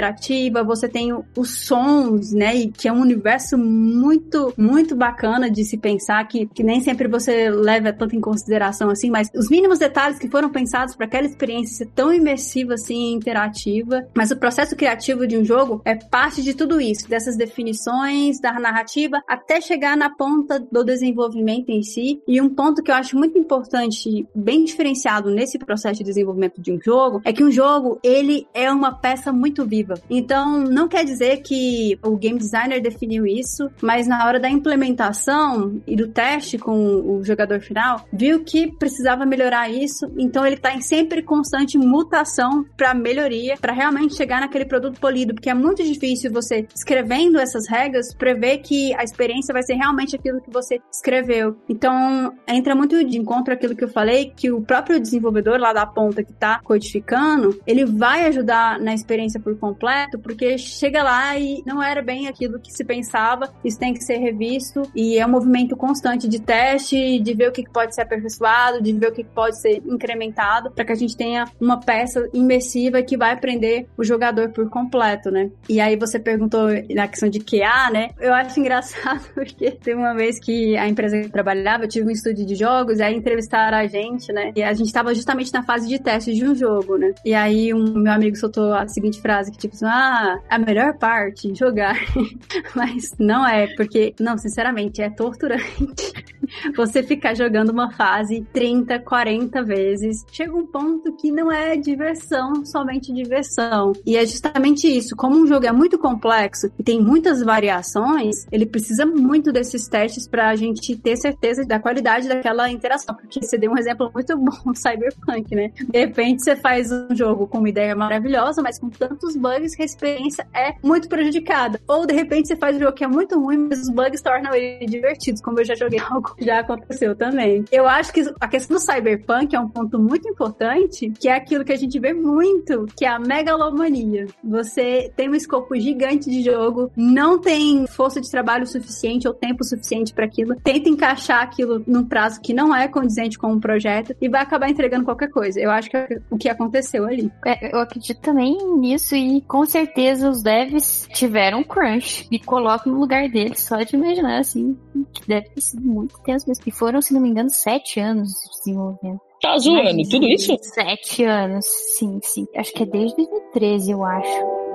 você 0.65 0.87
tem 0.87 1.11
os 1.37 1.65
sons, 1.65 2.31
né? 2.31 2.55
E 2.55 2.71
que 2.71 2.87
é 2.87 2.93
um 2.93 3.01
universo 3.01 3.57
muito, 3.57 4.53
muito 4.57 4.95
bacana 4.95 5.49
de 5.49 5.63
se 5.63 5.77
pensar, 5.77 6.27
que, 6.27 6.45
que 6.47 6.63
nem 6.63 6.81
sempre 6.81 7.07
você 7.07 7.49
leva 7.49 7.91
tanto 7.93 8.15
em 8.15 8.21
consideração 8.21 8.89
assim, 8.89 9.09
mas 9.09 9.29
os 9.35 9.49
mínimos 9.49 9.79
detalhes 9.79 10.19
que 10.19 10.29
foram 10.29 10.49
pensados 10.49 10.95
para 10.95 11.05
aquela 11.05 11.27
experiência 11.27 11.77
ser 11.77 11.87
tão 11.93 12.13
imersiva 12.13 12.73
assim, 12.73 13.13
interativa. 13.13 14.07
Mas 14.15 14.31
o 14.31 14.37
processo 14.37 14.75
criativo 14.75 15.25
de 15.27 15.37
um 15.37 15.43
jogo 15.43 15.81
é 15.85 15.95
parte 15.95 16.41
de 16.41 16.53
tudo 16.53 16.79
isso, 16.79 17.09
dessas 17.09 17.35
definições, 17.35 18.39
da 18.39 18.53
narrativa, 18.53 19.21
até 19.27 19.61
chegar 19.61 19.95
na 19.97 20.09
ponta 20.09 20.59
do 20.59 20.83
desenvolvimento 20.83 21.69
em 21.69 21.83
si. 21.83 22.21
E 22.27 22.41
um 22.41 22.49
ponto 22.49 22.83
que 22.83 22.91
eu 22.91 22.95
acho 22.95 23.17
muito 23.17 23.37
importante, 23.37 24.27
bem 24.35 24.63
diferenciado 24.63 25.29
nesse 25.29 25.57
processo 25.57 25.99
de 25.99 26.03
desenvolvimento 26.03 26.61
de 26.61 26.71
um 26.71 26.79
jogo, 26.81 27.21
é 27.23 27.33
que 27.33 27.43
um 27.43 27.51
jogo, 27.51 27.99
ele 28.03 28.47
é 28.53 28.71
uma 28.71 28.93
peça 28.93 29.31
muito 29.31 29.65
viva. 29.65 29.88
Então, 30.10 30.60
não 30.60 30.88
quer 30.88 31.03
dizer 31.05 31.38
que 31.41 31.98
o 32.03 32.15
game 32.17 32.38
designer 32.38 32.81
definiu 32.81 33.25
isso, 33.25 33.69
mas 33.81 34.08
na 34.08 34.25
hora 34.25 34.39
da 34.39 34.50
implementação 34.50 35.81
e 35.86 35.96
do 35.96 36.08
teste 36.08 36.58
com 36.58 36.74
o 36.74 37.24
jogador 37.24 37.60
final, 37.62 38.05
viu 38.12 38.43
que 38.43 38.72
precisava 38.77 39.25
melhorar 39.25 39.69
isso, 39.69 40.12
então 40.17 40.46
ele 40.46 40.55
está 40.55 40.74
em 40.74 40.81
sempre 40.81 41.22
constante 41.22 41.77
mutação 41.77 42.65
para 42.75 42.93
melhoria, 42.93 43.55
para 43.60 43.74
realmente 43.74 44.15
chegar 44.15 44.41
naquele 44.41 44.65
produto 44.65 45.00
polido, 45.00 45.34
porque 45.34 45.50
é 45.50 45.53
muito 45.53 45.84
difícil 45.84 46.31
você 46.31 46.67
escrevendo 46.75 47.39
essas 47.39 47.67
regras 47.67 48.13
prever 48.13 48.60
que 48.60 48.93
a 48.96 49.03
experiência 49.03 49.53
vai 49.53 49.63
ser 49.63 49.75
realmente 49.75 50.15
aquilo 50.15 50.41
que 50.41 50.51
você 50.51 50.79
escreveu. 50.91 51.58
Então, 51.67 52.34
entra 52.48 52.75
muito 52.75 53.03
de 53.03 53.17
encontro 53.17 53.53
aquilo 53.53 53.75
que 53.75 53.84
eu 53.84 53.89
falei, 53.89 54.31
que 54.36 54.51
o 54.51 54.62
próprio 54.62 55.00
desenvolvedor 55.00 55.60
lá 55.60 55.74
da 55.74 55.86
ponta 55.86 56.24
que 56.24 56.31
está 56.31 56.60
codificando, 56.63 57.60
ele 57.65 57.86
vai 57.86 58.25
ajudar 58.27 58.79
na 58.79 58.93
experiência 58.93 59.39
por 59.39 59.58
completo, 59.58 59.78
porque 60.19 60.57
chega 60.57 61.03
lá 61.03 61.38
e 61.38 61.63
não 61.65 61.81
era 61.81 62.01
bem 62.01 62.27
aquilo 62.27 62.59
que 62.59 62.71
se 62.71 62.83
pensava, 62.83 63.51
isso 63.63 63.79
tem 63.79 63.93
que 63.93 64.03
ser 64.03 64.17
revisto 64.17 64.83
e 64.95 65.17
é 65.17 65.25
um 65.25 65.29
movimento 65.29 65.75
constante 65.75 66.27
de 66.27 66.39
teste, 66.41 67.19
de 67.19 67.33
ver 67.33 67.50
o 67.50 67.51
que 67.51 67.63
pode 67.69 67.95
ser 67.95 68.01
aperfeiçoado, 68.01 68.81
de 68.81 68.93
ver 68.93 69.09
o 69.09 69.12
que 69.12 69.24
pode 69.24 69.59
ser 69.59 69.81
incrementado, 69.86 70.71
para 70.71 70.86
que 70.86 70.91
a 70.91 70.95
gente 70.95 71.15
tenha 71.15 71.45
uma 71.59 71.79
peça 71.79 72.27
imersiva 72.33 73.01
que 73.01 73.17
vai 73.17 73.38
prender 73.39 73.88
o 73.98 74.03
jogador 74.03 74.50
por 74.50 74.69
completo, 74.69 75.31
né? 75.31 75.50
E 75.67 75.79
aí 75.79 75.95
você 75.95 76.19
perguntou 76.19 76.67
na 76.93 77.07
questão 77.07 77.29
de 77.29 77.39
QA, 77.39 77.91
né? 77.91 78.09
Eu 78.19 78.33
acho 78.33 78.57
engraçado 78.59 79.21
porque 79.33 79.71
teve 79.71 80.00
uma 80.00 80.13
vez 80.13 80.39
que 80.39 80.75
a 80.77 80.88
empresa 80.88 81.19
que 81.19 81.27
eu 81.27 81.31
trabalhava, 81.31 81.83
eu 81.83 81.89
tive 81.89 82.07
um 82.07 82.12
estúdio 82.12 82.45
de 82.45 82.55
jogos, 82.55 83.00
e 83.00 83.03
aí 83.03 83.15
entrevistaram 83.15 83.77
a 83.77 83.88
gente, 83.88 84.31
né? 84.31 84.51
E 84.55 84.63
a 84.63 84.74
gente 84.74 84.91
tava 84.91 85.13
justamente 85.13 85.53
na 85.53 85.63
fase 85.63 85.88
de 85.88 86.00
teste 86.00 86.33
de 86.33 86.45
um 86.45 86.55
jogo, 86.55 86.98
né? 86.98 87.13
E 87.25 87.33
aí 87.33 87.74
um 87.74 88.00
meu 88.00 88.12
amigo 88.12 88.36
soltou 88.36 88.74
a 88.74 88.88
seguinte 88.88 89.21
frase 89.21 89.51
que 89.51 89.57
tipo, 89.57 89.68
ah, 89.83 90.39
a 90.49 90.57
melhor 90.57 90.97
parte, 90.97 91.53
jogar. 91.55 91.95
Mas 92.75 93.13
não 93.17 93.47
é, 93.47 93.67
porque, 93.75 94.13
não, 94.19 94.38
sinceramente, 94.38 95.01
é 95.01 95.09
torturante. 95.09 96.13
Você 96.75 97.03
ficar 97.03 97.35
jogando 97.35 97.69
uma 97.69 97.91
fase 97.91 98.45
30, 98.53 98.99
40 98.99 99.63
vezes. 99.63 100.25
Chega 100.31 100.55
um 100.55 100.65
ponto 100.65 101.13
que 101.13 101.31
não 101.31 101.51
é 101.51 101.75
diversão, 101.77 102.65
somente 102.65 103.13
diversão. 103.13 103.93
E 104.05 104.17
é 104.17 104.25
justamente 104.25 104.87
isso. 104.87 105.15
Como 105.15 105.37
um 105.37 105.47
jogo 105.47 105.65
é 105.65 105.71
muito 105.71 105.97
complexo 105.97 106.71
e 106.77 106.83
tem 106.83 107.01
muitas 107.01 107.43
variações, 107.43 108.45
ele 108.51 108.65
precisa 108.65 109.05
muito 109.05 109.51
desses 109.51 109.87
testes 109.87 110.27
para 110.27 110.49
a 110.49 110.55
gente 110.55 110.95
ter 110.95 111.17
certeza 111.17 111.65
da 111.65 111.79
qualidade 111.79 112.27
daquela 112.27 112.69
interação. 112.69 113.15
Porque 113.15 113.41
você 113.41 113.57
deu 113.57 113.71
um 113.71 113.77
exemplo 113.77 114.11
muito 114.13 114.37
bom, 114.37 114.73
Cyberpunk, 114.73 115.55
né? 115.55 115.71
De 115.75 115.99
repente 115.99 116.43
você 116.43 116.55
faz 116.55 116.91
um 116.91 117.15
jogo 117.15 117.47
com 117.47 117.59
uma 117.59 117.69
ideia 117.69 117.95
maravilhosa, 117.95 118.61
mas 118.61 118.79
com 118.79 118.89
tantos 118.89 119.35
bugs 119.35 119.75
que 119.75 119.81
a 119.81 119.85
experiência 119.85 120.47
é 120.53 120.75
muito 120.83 121.07
prejudicada. 121.07 121.79
Ou 121.87 122.05
de 122.05 122.13
repente 122.13 122.47
você 122.47 122.55
faz 122.55 122.75
um 122.75 122.79
jogo 122.79 122.93
que 122.93 123.03
é 123.03 123.07
muito 123.07 123.39
ruim, 123.39 123.67
mas 123.69 123.81
os 123.81 123.89
bugs 123.89 124.21
tornam 124.21 124.53
ele 124.53 124.85
divertido, 124.85 125.41
como 125.41 125.59
eu 125.59 125.65
já 125.65 125.75
joguei 125.75 125.99
algo 126.09 126.35
já 126.46 126.60
aconteceu 126.60 127.15
também. 127.15 127.65
Eu 127.72 127.88
acho 127.88 128.12
que 128.13 128.22
a 128.39 128.48
questão 128.48 128.77
do 128.77 128.81
cyberpunk 128.81 129.55
é 129.55 129.60
um 129.60 129.67
ponto 129.67 130.00
muito 130.00 130.27
importante, 130.27 131.12
que 131.19 131.27
é 131.27 131.36
aquilo 131.36 131.65
que 131.65 131.74
a 131.74 131.77
gente 131.77 132.00
vê 132.00 132.13
muito, 132.13 132.86
que 132.96 133.05
é 133.05 133.10
a 133.10 133.19
megalomania. 133.19 134.27
Você 134.43 135.12
tem 135.15 135.29
um 135.29 135.36
escopo 135.36 135.75
gigante 135.79 136.29
de 136.29 136.41
jogo, 136.43 136.91
não 136.96 137.39
tem 137.39 137.86
força 137.88 138.22
de 138.22 138.29
trabalho 138.29 138.65
suficiente 138.65 139.27
ou 139.27 139.34
tempo 139.34 139.63
suficiente 139.63 140.13
para 140.13 140.25
aquilo, 140.25 140.55
tenta 140.55 140.89
encaixar 140.89 141.41
aquilo 141.41 141.84
num 141.86 142.05
prazo 142.05 142.41
que 142.41 142.53
não 142.53 142.75
é 142.75 142.88
condizente 142.88 143.38
com 143.38 143.51
um 143.51 143.60
projeto 143.60 144.15
e 144.22 144.29
vai 144.29 144.41
acabar 144.41 144.69
entregando 144.69 145.05
qualquer 145.05 145.29
coisa. 145.29 145.60
Eu 145.60 145.72
acho 145.72 145.89
que 145.89 145.98
é 145.98 146.22
o 146.29 146.38
que 146.38 146.50
aconteceu 146.50 147.05
ali. 147.05 147.31
É, 147.46 147.74
eu 147.74 147.79
acredito 147.79 148.19
também 148.22 148.58
nisso 148.77 149.15
e 149.15 149.41
com 149.41 149.65
certeza 149.65 150.29
os 150.29 150.41
devs 150.41 151.08
tiveram 151.13 151.63
crunch 151.63 152.27
e 152.31 152.39
coloco 152.39 152.89
no 152.89 153.00
lugar 153.00 153.29
deles 153.29 153.62
só 153.62 153.81
de 153.81 153.96
imaginar 153.96 154.39
assim, 154.39 154.77
que 155.13 155.27
deve 155.27 155.50
ter 155.50 155.62
sido 155.62 155.81
muito 155.81 156.19
tenso 156.29 156.48
mesmo. 156.48 156.63
E 156.67 156.71
foram, 156.71 157.01
se 157.01 157.13
não 157.13 157.21
me 157.21 157.29
engano, 157.29 157.50
sete 157.50 158.00
anos 158.00 158.29
de 158.29 158.59
desenvolvimento. 158.59 159.21
Tá 159.41 159.57
zoando, 159.57 160.03
tudo 160.09 160.27
isso? 160.27 160.55
Sete 160.62 161.24
anos, 161.24 161.65
sim, 161.65 162.19
sim. 162.21 162.45
Acho 162.55 162.74
que 162.74 162.83
é 162.83 162.86
desde 162.86 163.15
2013, 163.15 163.91
eu 163.91 164.03
acho. 164.03 164.68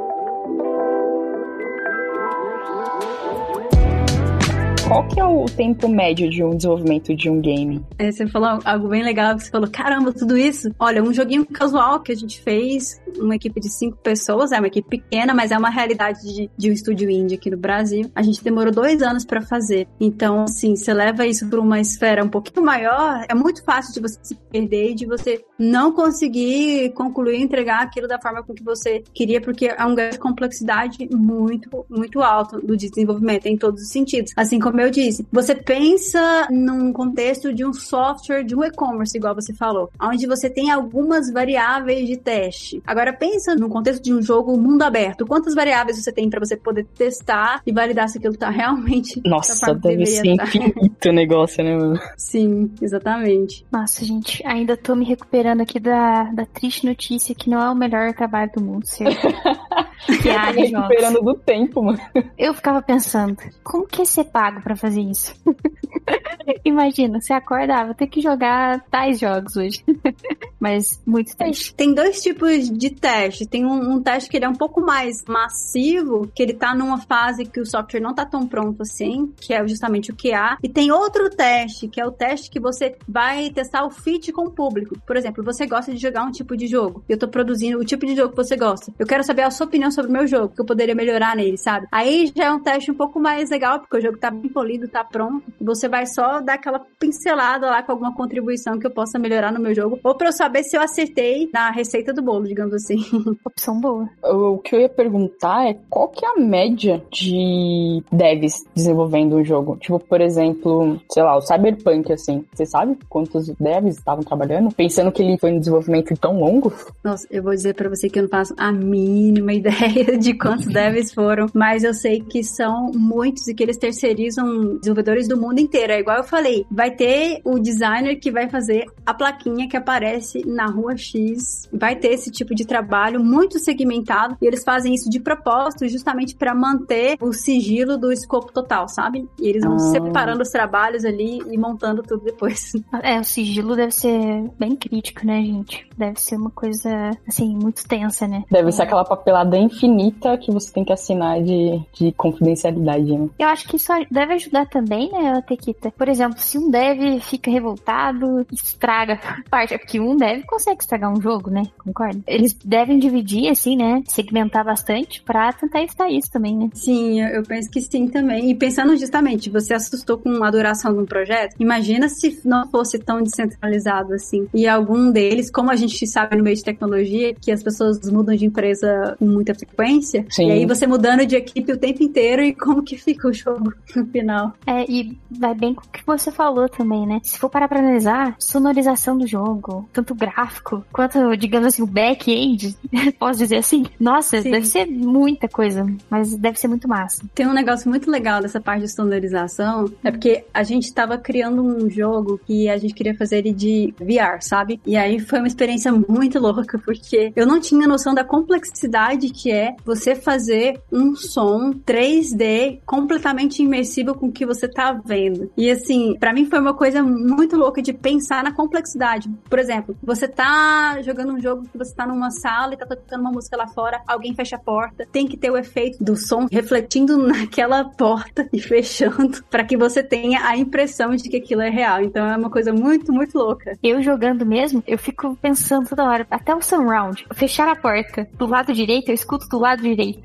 Qual 4.86 5.06
que 5.08 5.18
é 5.18 5.24
o 5.24 5.46
tempo 5.46 5.88
médio 5.88 6.28
de 6.28 6.44
um 6.44 6.54
desenvolvimento 6.54 7.14
de 7.16 7.30
um 7.30 7.40
game? 7.40 7.84
É, 7.98 8.12
você 8.12 8.26
falou 8.26 8.60
algo 8.64 8.88
bem 8.88 9.02
legal, 9.02 9.38
você 9.38 9.50
falou, 9.50 9.68
caramba, 9.70 10.12
tudo 10.12 10.36
isso? 10.36 10.68
Olha, 10.78 11.02
um 11.02 11.12
joguinho 11.12 11.46
casual 11.46 12.00
que 12.00 12.12
a 12.12 12.14
gente 12.14 12.40
fez, 12.42 13.00
uma 13.18 13.34
equipe 13.34 13.58
de 13.60 13.70
cinco 13.70 13.96
pessoas, 13.96 14.52
é 14.52 14.58
uma 14.58 14.66
equipe 14.66 14.88
pequena, 14.98 15.32
mas 15.32 15.50
é 15.50 15.58
uma 15.58 15.70
realidade 15.70 16.20
de, 16.22 16.50
de 16.56 16.70
um 16.70 16.72
estúdio 16.72 17.08
indie 17.08 17.36
aqui 17.36 17.50
no 17.50 17.56
Brasil. 17.56 18.10
A 18.14 18.22
gente 18.22 18.44
demorou 18.44 18.72
dois 18.72 19.00
anos 19.02 19.24
para 19.24 19.40
fazer. 19.40 19.88
Então, 19.98 20.42
assim, 20.42 20.76
você 20.76 20.92
leva 20.92 21.26
isso 21.26 21.48
para 21.48 21.60
uma 21.60 21.80
esfera 21.80 22.22
um 22.22 22.28
pouquinho 22.28 22.64
maior, 22.64 23.24
é 23.28 23.34
muito 23.34 23.64
fácil 23.64 23.94
de 23.94 24.00
você 24.00 24.18
se 24.22 24.34
perder 24.34 24.90
e 24.90 24.94
de 24.94 25.06
você 25.06 25.42
não 25.58 25.92
conseguir 25.92 26.92
concluir, 26.92 27.40
entregar 27.40 27.82
aquilo 27.82 28.06
da 28.06 28.20
forma 28.20 28.42
com 28.42 28.52
que 28.52 28.62
você 28.62 29.02
queria, 29.14 29.40
porque 29.40 29.66
é 29.66 29.84
um 29.84 29.94
grau 29.94 30.10
de 30.10 30.18
complexidade 30.18 31.08
muito, 31.10 31.86
muito 31.88 32.20
alto 32.20 32.60
do 32.60 32.76
desenvolvimento, 32.76 33.46
em 33.46 33.56
todos 33.56 33.82
os 33.82 33.88
sentidos. 33.88 34.32
Assim 34.36 34.58
como 34.58 34.73
como 34.74 34.82
eu 34.82 34.90
disse, 34.90 35.24
você 35.30 35.54
pensa 35.54 36.48
num 36.50 36.92
contexto 36.92 37.54
de 37.54 37.64
um 37.64 37.72
software 37.72 38.42
de 38.42 38.56
um 38.56 38.64
e-commerce, 38.64 39.16
igual 39.16 39.32
você 39.32 39.54
falou, 39.54 39.88
onde 40.02 40.26
você 40.26 40.50
tem 40.50 40.68
algumas 40.68 41.32
variáveis 41.32 42.08
de 42.08 42.16
teste. 42.16 42.82
Agora 42.84 43.12
pensa 43.12 43.54
no 43.54 43.68
contexto 43.68 44.02
de 44.02 44.12
um 44.12 44.20
jogo 44.20 44.58
mundo 44.58 44.82
aberto. 44.82 45.24
Quantas 45.28 45.54
variáveis 45.54 46.02
você 46.02 46.10
tem 46.10 46.28
para 46.28 46.40
você 46.40 46.56
poder 46.56 46.84
testar 46.86 47.62
e 47.64 47.70
validar 47.70 48.08
se 48.08 48.18
aquilo 48.18 48.36
tá 48.36 48.50
realmente 48.50 49.22
Nossa, 49.24 49.72
deve 49.74 50.06
ser 50.06 50.26
infinito 50.26 51.08
o 51.08 51.12
negócio, 51.12 51.62
né, 51.62 51.76
mano? 51.76 52.00
Sim, 52.16 52.68
exatamente. 52.82 53.64
Nossa, 53.70 54.04
gente, 54.04 54.44
ainda 54.44 54.76
tô 54.76 54.96
me 54.96 55.04
recuperando 55.04 55.60
aqui 55.60 55.78
da, 55.78 56.24
da 56.32 56.46
triste 56.46 56.84
notícia 56.84 57.32
que 57.32 57.48
não 57.48 57.62
é 57.62 57.70
o 57.70 57.76
melhor 57.76 58.12
trabalho 58.12 58.50
do 58.56 58.60
mundo, 58.60 58.84
certo? 58.88 59.24
tá 60.22 60.50
recuperando 60.50 61.20
do 61.20 61.34
tempo, 61.34 61.82
mano. 61.82 62.00
Eu 62.36 62.54
ficava 62.54 62.82
pensando, 62.82 63.36
como 63.62 63.86
que 63.86 64.02
é 64.02 64.04
ser 64.04 64.24
pago 64.24 64.60
para 64.62 64.76
fazer 64.76 65.00
isso? 65.00 65.34
Imagina, 66.64 67.20
você 67.20 67.32
acordava, 67.32 67.82
ah, 67.82 67.84
vou 67.86 67.94
ter 67.94 68.06
que 68.06 68.20
jogar 68.20 68.80
tais 68.90 69.18
jogos 69.18 69.56
hoje. 69.56 69.84
Mas 70.60 71.00
muito 71.06 71.36
teste. 71.36 71.74
Tem 71.74 71.92
dois 71.92 72.22
tipos 72.22 72.70
de 72.70 72.90
teste. 72.90 73.46
Tem 73.46 73.66
um, 73.66 73.94
um, 73.94 74.02
teste 74.02 74.30
que 74.30 74.36
ele 74.36 74.44
é 74.44 74.48
um 74.48 74.54
pouco 74.54 74.80
mais 74.80 75.24
massivo, 75.28 76.30
que 76.34 76.42
ele 76.42 76.54
tá 76.54 76.74
numa 76.74 76.98
fase 76.98 77.44
que 77.44 77.60
o 77.60 77.66
software 77.66 78.00
não 78.00 78.14
tá 78.14 78.24
tão 78.24 78.46
pronto 78.46 78.82
assim, 78.82 79.32
que 79.40 79.52
é 79.52 79.66
justamente 79.66 80.10
o 80.10 80.16
QA. 80.16 80.56
E 80.62 80.68
tem 80.68 80.90
outro 80.90 81.28
teste, 81.28 81.88
que 81.88 82.00
é 82.00 82.06
o 82.06 82.10
teste 82.10 82.50
que 82.50 82.60
você 82.60 82.96
vai 83.06 83.50
testar 83.50 83.84
o 83.84 83.90
fit 83.90 84.32
com 84.32 84.46
o 84.46 84.50
público. 84.50 84.96
Por 85.06 85.16
exemplo, 85.16 85.44
você 85.44 85.66
gosta 85.66 85.92
de 85.92 86.00
jogar 86.00 86.24
um 86.24 86.30
tipo 86.30 86.56
de 86.56 86.66
jogo. 86.66 87.04
Eu 87.08 87.18
tô 87.18 87.28
produzindo 87.28 87.78
o 87.78 87.84
tipo 87.84 88.06
de 88.06 88.16
jogo 88.16 88.30
que 88.30 88.36
você 88.36 88.56
gosta. 88.56 88.92
Eu 88.98 89.06
quero 89.06 89.22
saber 89.22 89.42
a 89.42 89.50
sua 89.50 89.66
opinião 89.66 89.83
sobre 89.90 90.10
o 90.10 90.12
meu 90.12 90.26
jogo, 90.26 90.54
que 90.54 90.60
eu 90.60 90.64
poderia 90.64 90.94
melhorar 90.94 91.36
nele, 91.36 91.56
sabe? 91.56 91.86
Aí 91.90 92.32
já 92.34 92.44
é 92.46 92.50
um 92.50 92.60
teste 92.60 92.90
um 92.90 92.94
pouco 92.94 93.18
mais 93.20 93.50
legal, 93.50 93.80
porque 93.80 93.96
o 93.96 94.00
jogo 94.00 94.18
tá 94.18 94.30
bem 94.30 94.50
polido, 94.50 94.88
tá 94.88 95.04
pronto. 95.04 95.44
Você 95.60 95.88
vai 95.88 96.06
só 96.06 96.40
dar 96.40 96.54
aquela 96.54 96.80
pincelada 96.98 97.66
lá 97.66 97.82
com 97.82 97.92
alguma 97.92 98.14
contribuição 98.14 98.78
que 98.78 98.86
eu 98.86 98.90
possa 98.90 99.18
melhorar 99.18 99.52
no 99.52 99.60
meu 99.60 99.74
jogo. 99.74 99.98
Ou 100.02 100.14
pra 100.14 100.28
eu 100.28 100.32
saber 100.32 100.62
se 100.64 100.76
eu 100.76 100.82
acertei 100.82 101.48
na 101.52 101.70
receita 101.70 102.12
do 102.12 102.22
bolo, 102.22 102.46
digamos 102.46 102.74
assim. 102.74 102.98
Opção 103.44 103.80
boa. 103.80 104.08
O 104.22 104.58
que 104.58 104.74
eu 104.74 104.80
ia 104.80 104.88
perguntar 104.88 105.68
é 105.68 105.76
qual 105.88 106.08
que 106.08 106.24
é 106.24 106.28
a 106.28 106.40
média 106.40 107.02
de 107.10 108.02
devs 108.10 108.64
desenvolvendo 108.74 109.36
um 109.36 109.44
jogo? 109.44 109.76
Tipo, 109.76 109.98
por 109.98 110.20
exemplo, 110.20 111.00
sei 111.10 111.22
lá, 111.22 111.36
o 111.36 111.40
Cyberpunk, 111.40 112.12
assim. 112.12 112.44
Você 112.52 112.66
sabe 112.66 112.96
quantos 113.08 113.48
devs 113.58 113.96
estavam 113.96 114.24
trabalhando? 114.24 114.74
Pensando 114.74 115.12
que 115.12 115.22
ele 115.22 115.38
foi 115.38 115.50
em 115.50 115.58
desenvolvimento 115.58 116.14
tão 116.16 116.38
longo? 116.38 116.72
Nossa, 117.02 117.26
eu 117.30 117.42
vou 117.42 117.52
dizer 117.52 117.74
para 117.74 117.88
você 117.88 118.08
que 118.08 118.18
eu 118.18 118.24
não 118.24 118.30
faço 118.30 118.54
a 118.56 118.72
mínima 118.72 119.52
ideia 119.52 119.73
de 120.20 120.34
quantos 120.34 120.66
devs 120.66 121.12
foram, 121.12 121.46
mas 121.54 121.84
eu 121.84 121.94
sei 121.94 122.20
que 122.20 122.42
são 122.42 122.90
muitos 122.94 123.46
e 123.48 123.54
que 123.54 123.62
eles 123.62 123.76
terceirizam 123.76 124.76
desenvolvedores 124.76 125.28
do 125.28 125.40
mundo 125.40 125.58
inteiro. 125.58 125.92
É 125.92 126.00
igual 126.00 126.18
eu 126.18 126.24
falei, 126.24 126.66
vai 126.70 126.90
ter 126.90 127.40
o 127.44 127.58
designer 127.58 128.18
que 128.18 128.30
vai 128.30 128.48
fazer 128.48 128.86
a 129.04 129.14
plaquinha 129.14 129.68
que 129.68 129.76
aparece 129.76 130.46
na 130.46 130.66
rua 130.66 130.96
X, 130.96 131.68
vai 131.72 131.96
ter 131.96 132.08
esse 132.08 132.30
tipo 132.30 132.54
de 132.54 132.66
trabalho 132.66 133.22
muito 133.22 133.58
segmentado 133.58 134.36
e 134.40 134.46
eles 134.46 134.62
fazem 134.64 134.94
isso 134.94 135.10
de 135.10 135.20
propósito 135.20 135.88
justamente 135.88 136.34
para 136.34 136.54
manter 136.54 137.16
o 137.20 137.32
sigilo 137.32 137.96
do 137.96 138.12
escopo 138.12 138.52
total, 138.52 138.88
sabe? 138.88 139.28
E 139.40 139.48
eles 139.48 139.64
vão 139.64 139.76
ah. 139.76 139.78
separando 139.78 140.42
os 140.42 140.50
trabalhos 140.50 141.04
ali 141.04 141.40
e 141.50 141.58
montando 141.58 142.02
tudo 142.02 142.24
depois. 142.24 142.72
É, 143.02 143.20
o 143.20 143.24
sigilo 143.24 143.76
deve 143.76 143.90
ser 143.90 144.50
bem 144.58 144.76
crítico, 144.76 145.26
né, 145.26 145.42
gente? 145.42 145.86
Deve 145.96 146.18
ser 146.20 146.36
uma 146.36 146.50
coisa, 146.50 147.10
assim, 147.28 147.54
muito 147.54 147.86
tensa, 147.86 148.26
né? 148.26 148.44
Deve 148.50 148.72
ser 148.72 148.82
aquela 148.82 149.04
papelada 149.04 149.56
infinita 149.64 150.36
que 150.38 150.50
você 150.50 150.72
tem 150.72 150.84
que 150.84 150.92
assinar 150.92 151.42
de, 151.42 151.80
de 151.92 152.12
confidencialidade, 152.12 153.16
né? 153.16 153.28
Eu 153.38 153.48
acho 153.48 153.68
que 153.68 153.76
isso 153.76 153.92
deve 154.10 154.34
ajudar 154.34 154.66
também, 154.66 155.10
né, 155.10 155.42
Tequita? 155.46 155.90
Por 155.90 156.08
exemplo, 156.08 156.38
se 156.38 156.58
um 156.58 156.70
dev 156.70 157.20
fica 157.20 157.50
revoltado, 157.50 158.46
estraga 158.52 159.18
parte. 159.50 159.74
É 159.74 159.78
porque 159.78 160.00
um 160.00 160.16
dev 160.16 160.42
consegue 160.46 160.80
estragar 160.80 161.12
um 161.12 161.20
jogo, 161.20 161.50
né? 161.50 161.62
Concorda? 161.78 162.20
Eles 162.26 162.54
devem 162.64 162.98
dividir, 162.98 163.48
assim, 163.48 163.76
né? 163.76 164.02
Segmentar 164.06 164.64
bastante 164.64 165.22
pra 165.22 165.52
tentar 165.52 165.82
evitar 165.82 166.10
isso 166.10 166.30
também, 166.30 166.56
né? 166.56 166.68
Sim, 166.74 167.20
eu 167.20 167.42
penso 167.42 167.70
que 167.70 167.80
sim 167.80 168.08
também. 168.08 168.50
E 168.50 168.54
pensando 168.54 168.96
justamente, 168.96 169.50
você 169.50 169.74
assustou 169.74 170.18
com 170.18 170.42
a 170.42 170.50
duração 170.50 170.92
de 170.92 171.00
um 171.00 171.06
projeto, 171.06 171.54
imagina 171.58 172.08
se 172.08 172.40
não 172.44 172.68
fosse 172.68 172.98
tão 172.98 173.22
descentralizado 173.22 174.12
assim. 174.14 174.48
E 174.52 174.66
algum 174.66 175.10
deles, 175.10 175.50
como 175.50 175.70
a 175.70 175.76
gente 175.76 176.06
sabe 176.06 176.36
no 176.36 176.42
meio 176.42 176.56
de 176.56 176.64
tecnologia, 176.64 177.34
que 177.34 177.50
as 177.50 177.62
pessoas 177.62 178.00
mudam 178.10 178.34
de 178.34 178.46
empresa 178.46 179.16
com 179.18 179.26
muita 179.26 179.53
frequência, 179.54 180.24
sim. 180.30 180.48
e 180.48 180.52
aí 180.52 180.66
você 180.66 180.86
mudando 180.86 181.26
de 181.26 181.36
equipe 181.36 181.72
o 181.72 181.78
tempo 181.78 182.02
inteiro 182.02 182.42
e 182.42 182.54
como 182.54 182.82
que 182.82 182.96
fica 182.96 183.28
o 183.28 183.32
jogo 183.32 183.72
no 183.94 184.06
final. 184.06 184.52
É, 184.66 184.84
e 184.90 185.16
vai 185.30 185.54
bem 185.54 185.74
com 185.74 185.82
o 185.82 185.88
que 185.88 186.04
você 186.06 186.30
falou 186.30 186.68
também, 186.68 187.06
né? 187.06 187.20
Se 187.22 187.38
for 187.38 187.48
parar 187.48 187.68
pra 187.68 187.78
analisar, 187.78 188.36
sonorização 188.38 189.16
do 189.16 189.26
jogo, 189.26 189.88
tanto 189.92 190.14
gráfico 190.14 190.84
quanto, 190.92 191.36
digamos 191.36 191.68
assim, 191.68 191.82
o 191.82 191.86
back-end, 191.86 192.76
posso 193.18 193.38
dizer 193.38 193.56
assim, 193.56 193.84
nossa, 193.98 194.40
Sim. 194.40 194.50
deve 194.50 194.66
ser 194.66 194.86
muita 194.86 195.48
coisa, 195.48 195.86
mas 196.10 196.36
deve 196.36 196.58
ser 196.58 196.68
muito 196.68 196.88
massa. 196.88 197.24
Tem 197.34 197.46
um 197.46 197.52
negócio 197.52 197.88
muito 197.88 198.10
legal 198.10 198.40
dessa 198.40 198.60
parte 198.60 198.82
de 198.82 198.94
sonorização, 198.94 199.90
é 200.02 200.10
porque 200.10 200.44
a 200.52 200.62
gente 200.62 200.92
tava 200.92 201.18
criando 201.18 201.62
um 201.62 201.88
jogo 201.90 202.40
que 202.46 202.68
a 202.68 202.76
gente 202.76 202.94
queria 202.94 203.14
fazer 203.14 203.38
ele 203.38 203.52
de 203.52 203.94
VR, 203.98 204.40
sabe? 204.40 204.80
E 204.86 204.96
aí 204.96 205.18
foi 205.18 205.38
uma 205.38 205.48
experiência 205.48 205.92
muito 205.92 206.38
louca, 206.40 206.78
porque 206.78 207.32
eu 207.34 207.46
não 207.46 207.60
tinha 207.60 207.86
noção 207.86 208.14
da 208.14 208.24
complexidade 208.24 209.28
que 209.30 209.43
é 209.50 209.74
você 209.84 210.14
fazer 210.14 210.80
um 210.92 211.14
som 211.14 211.72
3D 211.72 212.80
completamente 212.86 213.62
imersivo 213.62 214.14
com 214.14 214.26
o 214.26 214.32
que 214.32 214.46
você 214.46 214.68
tá 214.68 214.92
vendo. 214.92 215.50
E 215.56 215.70
assim, 215.70 216.16
para 216.18 216.32
mim 216.32 216.46
foi 216.46 216.58
uma 216.58 216.74
coisa 216.74 217.02
muito 217.02 217.56
louca 217.56 217.82
de 217.82 217.92
pensar 217.92 218.42
na 218.42 218.52
complexidade. 218.52 219.28
Por 219.48 219.58
exemplo, 219.58 219.96
você 220.02 220.28
tá 220.28 221.00
jogando 221.02 221.32
um 221.32 221.40
jogo 221.40 221.66
que 221.70 221.78
você 221.78 221.94
tá 221.94 222.06
numa 222.06 222.30
sala 222.30 222.74
e 222.74 222.76
tá 222.76 222.86
tocando 222.86 223.20
uma 223.20 223.32
música 223.32 223.56
lá 223.56 223.66
fora, 223.66 224.02
alguém 224.06 224.34
fecha 224.34 224.56
a 224.56 224.58
porta, 224.58 225.06
tem 225.10 225.26
que 225.26 225.36
ter 225.36 225.50
o 225.50 225.56
efeito 225.56 226.02
do 226.02 226.16
som 226.16 226.46
refletindo 226.50 227.16
naquela 227.26 227.84
porta 227.84 228.48
e 228.52 228.60
fechando 228.60 229.42
para 229.50 229.64
que 229.64 229.76
você 229.76 230.02
tenha 230.02 230.46
a 230.46 230.56
impressão 230.56 231.14
de 231.14 231.28
que 231.28 231.36
aquilo 231.36 231.62
é 231.62 231.70
real. 231.70 232.02
Então 232.02 232.26
é 232.26 232.36
uma 232.36 232.50
coisa 232.50 232.72
muito, 232.72 233.12
muito 233.12 233.36
louca. 233.36 233.76
Eu 233.82 234.02
jogando 234.02 234.44
mesmo, 234.46 234.82
eu 234.86 234.98
fico 234.98 235.36
pensando 235.40 235.88
toda 235.88 236.04
hora, 236.04 236.26
até 236.30 236.54
o 236.54 236.62
surround, 236.62 237.26
fechar 237.34 237.68
a 237.68 237.76
porta 237.76 238.28
do 238.34 238.46
lado 238.46 238.72
direito, 238.72 239.08
eu 239.08 239.14
escuto 239.14 239.33
do 239.38 239.58
lado 239.58 239.82
direito. 239.82 240.22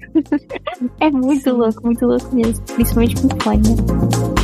é 0.99 1.09
muito 1.09 1.51
louco, 1.51 1.85
muito 1.85 2.05
louco 2.05 2.35
mesmo, 2.35 2.63
principalmente 2.65 3.15
com 3.21 3.43
fone. 3.43 3.69
Né? 3.69 4.38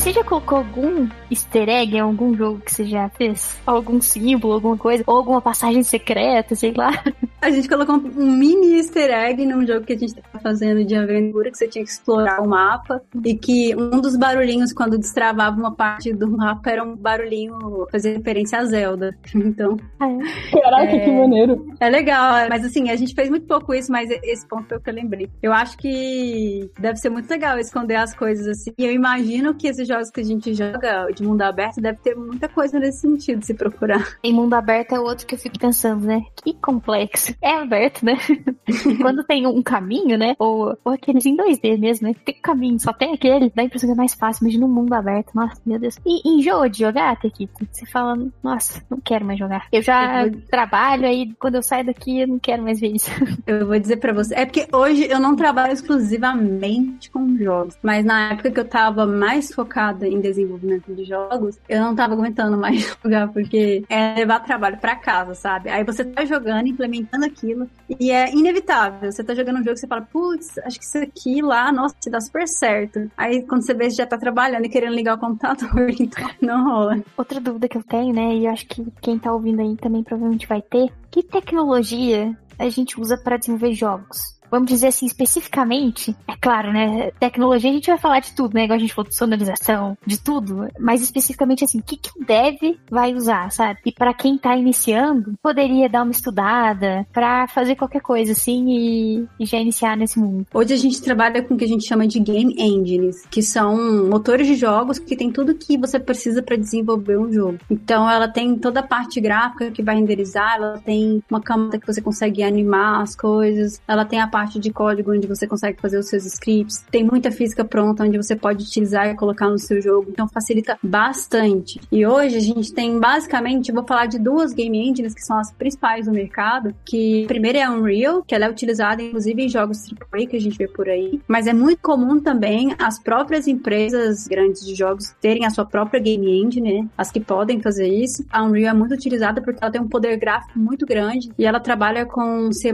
Você 0.00 0.12
já 0.14 0.24
colocou 0.24 0.56
algum 0.56 1.06
easter 1.30 1.68
egg 1.68 1.94
em 1.94 2.00
algum 2.00 2.34
jogo 2.34 2.58
que 2.60 2.72
você 2.72 2.86
já 2.86 3.10
fez? 3.10 3.60
Algum 3.66 4.00
símbolo, 4.00 4.54
alguma 4.54 4.78
coisa? 4.78 5.04
Ou 5.06 5.18
alguma 5.18 5.42
passagem 5.42 5.82
secreta, 5.82 6.54
sei 6.54 6.72
lá? 6.72 7.04
A 7.42 7.50
gente 7.50 7.68
colocou 7.68 7.96
um 7.96 8.36
mini 8.36 8.78
easter 8.78 9.10
egg 9.10 9.44
num 9.44 9.66
jogo 9.66 9.84
que 9.84 9.92
a 9.92 9.98
gente 9.98 10.14
tava 10.14 10.42
fazendo 10.42 10.84
de 10.84 10.94
aventura, 10.94 11.50
que 11.50 11.58
você 11.58 11.68
tinha 11.68 11.84
que 11.84 11.90
explorar 11.90 12.40
o 12.40 12.48
mapa. 12.48 13.02
E 13.24 13.34
que 13.34 13.74
um 13.76 14.00
dos 14.00 14.16
barulhinhos, 14.16 14.72
quando 14.72 14.98
destravava 14.98 15.54
uma 15.54 15.74
parte 15.74 16.14
do 16.14 16.30
mapa, 16.30 16.70
era 16.70 16.82
um 16.82 16.96
barulhinho 16.96 17.86
fazer 17.92 18.16
referência 18.16 18.58
a 18.58 18.64
Zelda. 18.64 19.14
Então. 19.50 19.76
Ah, 19.98 20.08
é. 20.08 20.60
Caraca, 20.60 20.96
é... 20.96 21.00
que 21.00 21.10
maneiro. 21.10 21.66
É 21.80 21.88
legal, 21.88 22.48
mas 22.48 22.64
assim, 22.64 22.88
a 22.88 22.96
gente 22.96 23.14
fez 23.14 23.28
muito 23.28 23.46
pouco 23.46 23.74
isso, 23.74 23.90
mas 23.90 24.08
esse 24.10 24.46
ponto 24.46 24.68
foi 24.68 24.78
o 24.78 24.80
que 24.80 24.90
eu 24.90 24.94
lembrei. 24.94 25.28
Eu 25.42 25.52
acho 25.52 25.76
que 25.76 26.70
deve 26.78 26.96
ser 26.96 27.10
muito 27.10 27.28
legal 27.28 27.58
esconder 27.58 27.96
as 27.96 28.14
coisas 28.14 28.46
assim. 28.46 28.70
E 28.78 28.84
eu 28.84 28.92
imagino 28.92 29.54
que 29.54 29.66
esses 29.66 29.89
jogos 29.90 30.10
que 30.10 30.20
a 30.20 30.24
gente 30.24 30.54
joga 30.54 31.10
de 31.10 31.22
mundo 31.22 31.42
aberto, 31.42 31.80
deve 31.80 31.98
ter 31.98 32.14
muita 32.14 32.48
coisa 32.48 32.78
nesse 32.78 33.00
sentido, 33.00 33.44
se 33.44 33.54
procurar. 33.54 34.16
Em 34.22 34.32
mundo 34.32 34.54
aberto 34.54 34.94
é 34.94 35.00
outro 35.00 35.26
que 35.26 35.34
eu 35.34 35.38
fico 35.38 35.58
pensando, 35.58 36.06
né? 36.06 36.22
Que 36.42 36.54
complexo. 36.54 37.34
É 37.42 37.54
aberto, 37.54 38.04
né? 38.04 38.16
Quando 39.00 39.24
tem 39.24 39.46
um 39.46 39.62
caminho, 39.62 40.16
né? 40.16 40.34
Ou, 40.38 40.76
ou 40.84 40.92
aqueles 40.92 41.26
em 41.26 41.36
2D 41.36 41.78
mesmo, 41.78 42.08
né? 42.08 42.14
Tem 42.24 42.36
um 42.36 42.42
caminho, 42.42 42.80
só 42.80 42.92
tem 42.92 43.12
aquele, 43.12 43.50
dá 43.54 43.62
a 43.62 43.64
impressão 43.64 43.88
que 43.88 43.94
é 43.94 43.96
mais 43.96 44.14
fácil, 44.14 44.46
mas 44.46 44.56
no 44.56 44.68
mundo 44.68 44.92
aberto, 44.92 45.32
nossa, 45.34 45.60
meu 45.66 45.78
Deus. 45.78 45.96
E 46.06 46.36
enjoa 46.36 46.70
de 46.70 46.78
jogar, 46.78 47.18
Tequito? 47.20 47.66
Você 47.70 47.84
fala, 47.86 48.16
nossa, 48.42 48.82
não 48.88 49.00
quero 49.00 49.24
mais 49.24 49.38
jogar. 49.38 49.66
Eu 49.72 49.82
já 49.82 50.26
eu 50.26 50.32
vou... 50.32 50.40
trabalho, 50.50 51.06
aí 51.06 51.34
quando 51.38 51.56
eu 51.56 51.62
saio 51.62 51.86
daqui, 51.86 52.20
eu 52.20 52.28
não 52.28 52.38
quero 52.38 52.62
mais 52.62 52.80
ver 52.80 52.94
isso. 52.94 53.10
Eu 53.46 53.66
vou 53.66 53.78
dizer 53.78 53.96
pra 53.96 54.12
você, 54.12 54.34
é 54.34 54.44
porque 54.44 54.68
hoje 54.72 55.08
eu 55.10 55.18
não 55.18 55.34
trabalho 55.34 55.72
exclusivamente 55.72 57.10
com 57.10 57.36
jogos, 57.36 57.76
mas 57.82 58.04
na 58.04 58.32
época 58.32 58.50
que 58.50 58.60
eu 58.60 58.68
tava 58.68 59.06
mais 59.06 59.52
focada 59.52 59.79
focada 59.80 60.06
em 60.06 60.20
desenvolvimento 60.20 60.94
de 60.94 61.04
jogos, 61.04 61.58
eu 61.68 61.80
não 61.80 61.94
tava 61.94 62.12
aguentando 62.12 62.56
mais 62.56 62.96
jogar, 63.02 63.28
porque 63.28 63.82
é 63.88 64.14
levar 64.14 64.40
trabalho 64.40 64.78
para 64.78 64.94
casa, 64.96 65.34
sabe? 65.34 65.70
Aí 65.70 65.82
você 65.84 66.04
tá 66.04 66.24
jogando, 66.24 66.66
implementando 66.66 67.24
aquilo, 67.24 67.66
e 67.98 68.10
é 68.10 68.30
inevitável. 68.32 69.10
Você 69.10 69.24
tá 69.24 69.34
jogando 69.34 69.56
um 69.56 69.64
jogo 69.64 69.72
e 69.72 69.78
você 69.78 69.86
fala, 69.86 70.02
putz, 70.02 70.58
acho 70.58 70.78
que 70.78 70.84
isso 70.84 70.98
aqui 70.98 71.42
lá, 71.42 71.72
nossa, 71.72 71.96
se 72.00 72.10
dá 72.10 72.20
super 72.20 72.46
certo. 72.46 73.10
Aí 73.16 73.42
quando 73.46 73.62
você 73.62 73.72
vê, 73.72 73.88
você 73.90 73.96
já 73.96 74.06
tá 74.06 74.18
trabalhando 74.18 74.66
e 74.66 74.68
querendo 74.68 74.94
ligar 74.94 75.16
o 75.16 75.20
computador, 75.20 75.90
então 75.98 76.28
não 76.40 76.64
rola. 76.64 77.02
Outra 77.16 77.40
dúvida 77.40 77.68
que 77.68 77.78
eu 77.78 77.82
tenho, 77.82 78.14
né, 78.14 78.34
e 78.34 78.46
eu 78.46 78.52
acho 78.52 78.66
que 78.66 78.86
quem 79.00 79.18
tá 79.18 79.32
ouvindo 79.32 79.62
aí 79.62 79.76
também 79.76 80.02
provavelmente 80.02 80.46
vai 80.46 80.60
ter, 80.60 80.88
que 81.10 81.22
tecnologia 81.22 82.36
a 82.58 82.68
gente 82.68 83.00
usa 83.00 83.16
para 83.16 83.38
desenvolver 83.38 83.72
jogos? 83.72 84.39
Vamos 84.50 84.68
dizer 84.68 84.88
assim, 84.88 85.06
especificamente, 85.06 86.14
é 86.26 86.34
claro, 86.40 86.72
né? 86.72 87.10
Tecnologia 87.18 87.70
a 87.70 87.74
gente 87.74 87.86
vai 87.86 87.98
falar 87.98 88.20
de 88.20 88.32
tudo, 88.34 88.54
né? 88.54 88.64
Igual 88.64 88.76
a 88.76 88.80
gente 88.80 88.94
falou 88.94 89.08
de 89.08 89.16
sonorização, 89.16 89.96
de 90.06 90.18
tudo. 90.18 90.68
Mas 90.78 91.02
especificamente 91.02 91.64
assim, 91.64 91.78
o 91.78 91.82
que, 91.82 91.96
que 91.96 92.10
o 92.18 92.24
dev 92.24 92.76
vai 92.90 93.14
usar, 93.14 93.50
sabe? 93.50 93.78
E 93.86 93.92
para 93.92 94.14
quem 94.14 94.36
tá 94.36 94.56
iniciando, 94.56 95.34
poderia 95.42 95.88
dar 95.88 96.02
uma 96.02 96.12
estudada 96.12 97.06
para 97.12 97.46
fazer 97.48 97.76
qualquer 97.76 98.00
coisa 98.00 98.32
assim 98.32 98.68
e, 98.68 99.28
e, 99.38 99.46
já 99.46 99.58
iniciar 99.58 99.96
nesse 99.96 100.18
mundo. 100.18 100.46
Hoje 100.52 100.74
a 100.74 100.76
gente 100.76 101.00
trabalha 101.02 101.42
com 101.42 101.54
o 101.54 101.56
que 101.56 101.64
a 101.64 101.68
gente 101.68 101.86
chama 101.86 102.06
de 102.06 102.18
game 102.18 102.54
engines, 102.58 103.26
que 103.30 103.42
são 103.42 104.08
motores 104.08 104.46
de 104.46 104.54
jogos 104.54 104.98
que 104.98 105.16
tem 105.16 105.30
tudo 105.30 105.54
que 105.54 105.76
você 105.78 105.98
precisa 105.98 106.42
para 106.42 106.56
desenvolver 106.56 107.18
um 107.18 107.32
jogo. 107.32 107.58
Então 107.70 108.08
ela 108.08 108.28
tem 108.28 108.56
toda 108.56 108.80
a 108.80 108.86
parte 108.86 109.20
gráfica 109.20 109.70
que 109.70 109.82
vai 109.82 109.96
renderizar, 109.96 110.56
ela 110.56 110.78
tem 110.78 111.22
uma 111.30 111.40
camada 111.40 111.78
que 111.78 111.86
você 111.86 112.00
consegue 112.00 112.42
animar 112.42 113.02
as 113.02 113.14
coisas, 113.14 113.80
ela 113.86 114.04
tem 114.04 114.20
a 114.20 114.26
parte 114.26 114.39
parte 114.40 114.58
de 114.58 114.72
código 114.72 115.12
onde 115.12 115.26
você 115.26 115.46
consegue 115.46 115.78
fazer 115.78 115.98
os 115.98 116.08
seus 116.08 116.24
scripts, 116.24 116.82
tem 116.90 117.04
muita 117.04 117.30
física 117.30 117.62
pronta 117.62 118.04
onde 118.04 118.16
você 118.16 118.34
pode 118.34 118.64
utilizar 118.64 119.08
e 119.08 119.14
colocar 119.14 119.50
no 119.50 119.58
seu 119.58 119.82
jogo, 119.82 120.06
então 120.08 120.26
facilita 120.26 120.78
bastante. 120.82 121.78
E 121.92 122.06
hoje 122.06 122.36
a 122.36 122.40
gente 122.40 122.72
tem 122.72 122.98
basicamente, 122.98 123.70
vou 123.70 123.86
falar 123.86 124.06
de 124.06 124.18
duas 124.18 124.54
game 124.54 124.78
engines 124.78 125.12
que 125.12 125.20
são 125.20 125.38
as 125.38 125.52
principais 125.52 126.06
do 126.06 126.12
mercado, 126.12 126.74
que 126.86 127.24
a 127.24 127.28
primeira 127.28 127.58
é 127.58 127.62
a 127.64 127.70
Unreal, 127.70 128.22
que 128.22 128.34
ela 128.34 128.46
é 128.46 128.50
utilizada 128.50 129.02
inclusive 129.02 129.42
em 129.42 129.48
jogos 129.48 129.90
AAA 130.10 130.26
que 130.26 130.36
a 130.36 130.40
gente 130.40 130.56
vê 130.56 130.66
por 130.66 130.88
aí, 130.88 131.20
mas 131.28 131.46
é 131.46 131.52
muito 131.52 131.82
comum 131.82 132.18
também 132.18 132.74
as 132.78 132.98
próprias 132.98 133.46
empresas 133.46 134.26
grandes 134.26 134.64
de 134.64 134.74
jogos 134.74 135.14
terem 135.20 135.44
a 135.44 135.50
sua 135.50 135.66
própria 135.66 136.00
game 136.00 136.42
engine, 136.42 136.72
né? 136.72 136.88
As 136.96 137.10
que 137.10 137.20
podem 137.20 137.60
fazer 137.60 137.88
isso. 137.88 138.24
A 138.30 138.42
Unreal 138.42 138.74
é 138.74 138.78
muito 138.78 138.94
utilizada 138.94 139.42
porque 139.42 139.58
ela 139.60 139.70
tem 139.70 139.82
um 139.82 139.88
poder 139.88 140.16
gráfico 140.16 140.58
muito 140.58 140.86
grande 140.86 141.30
e 141.36 141.44
ela 141.44 141.60
trabalha 141.60 142.06
com 142.06 142.50
C++, 142.52 142.72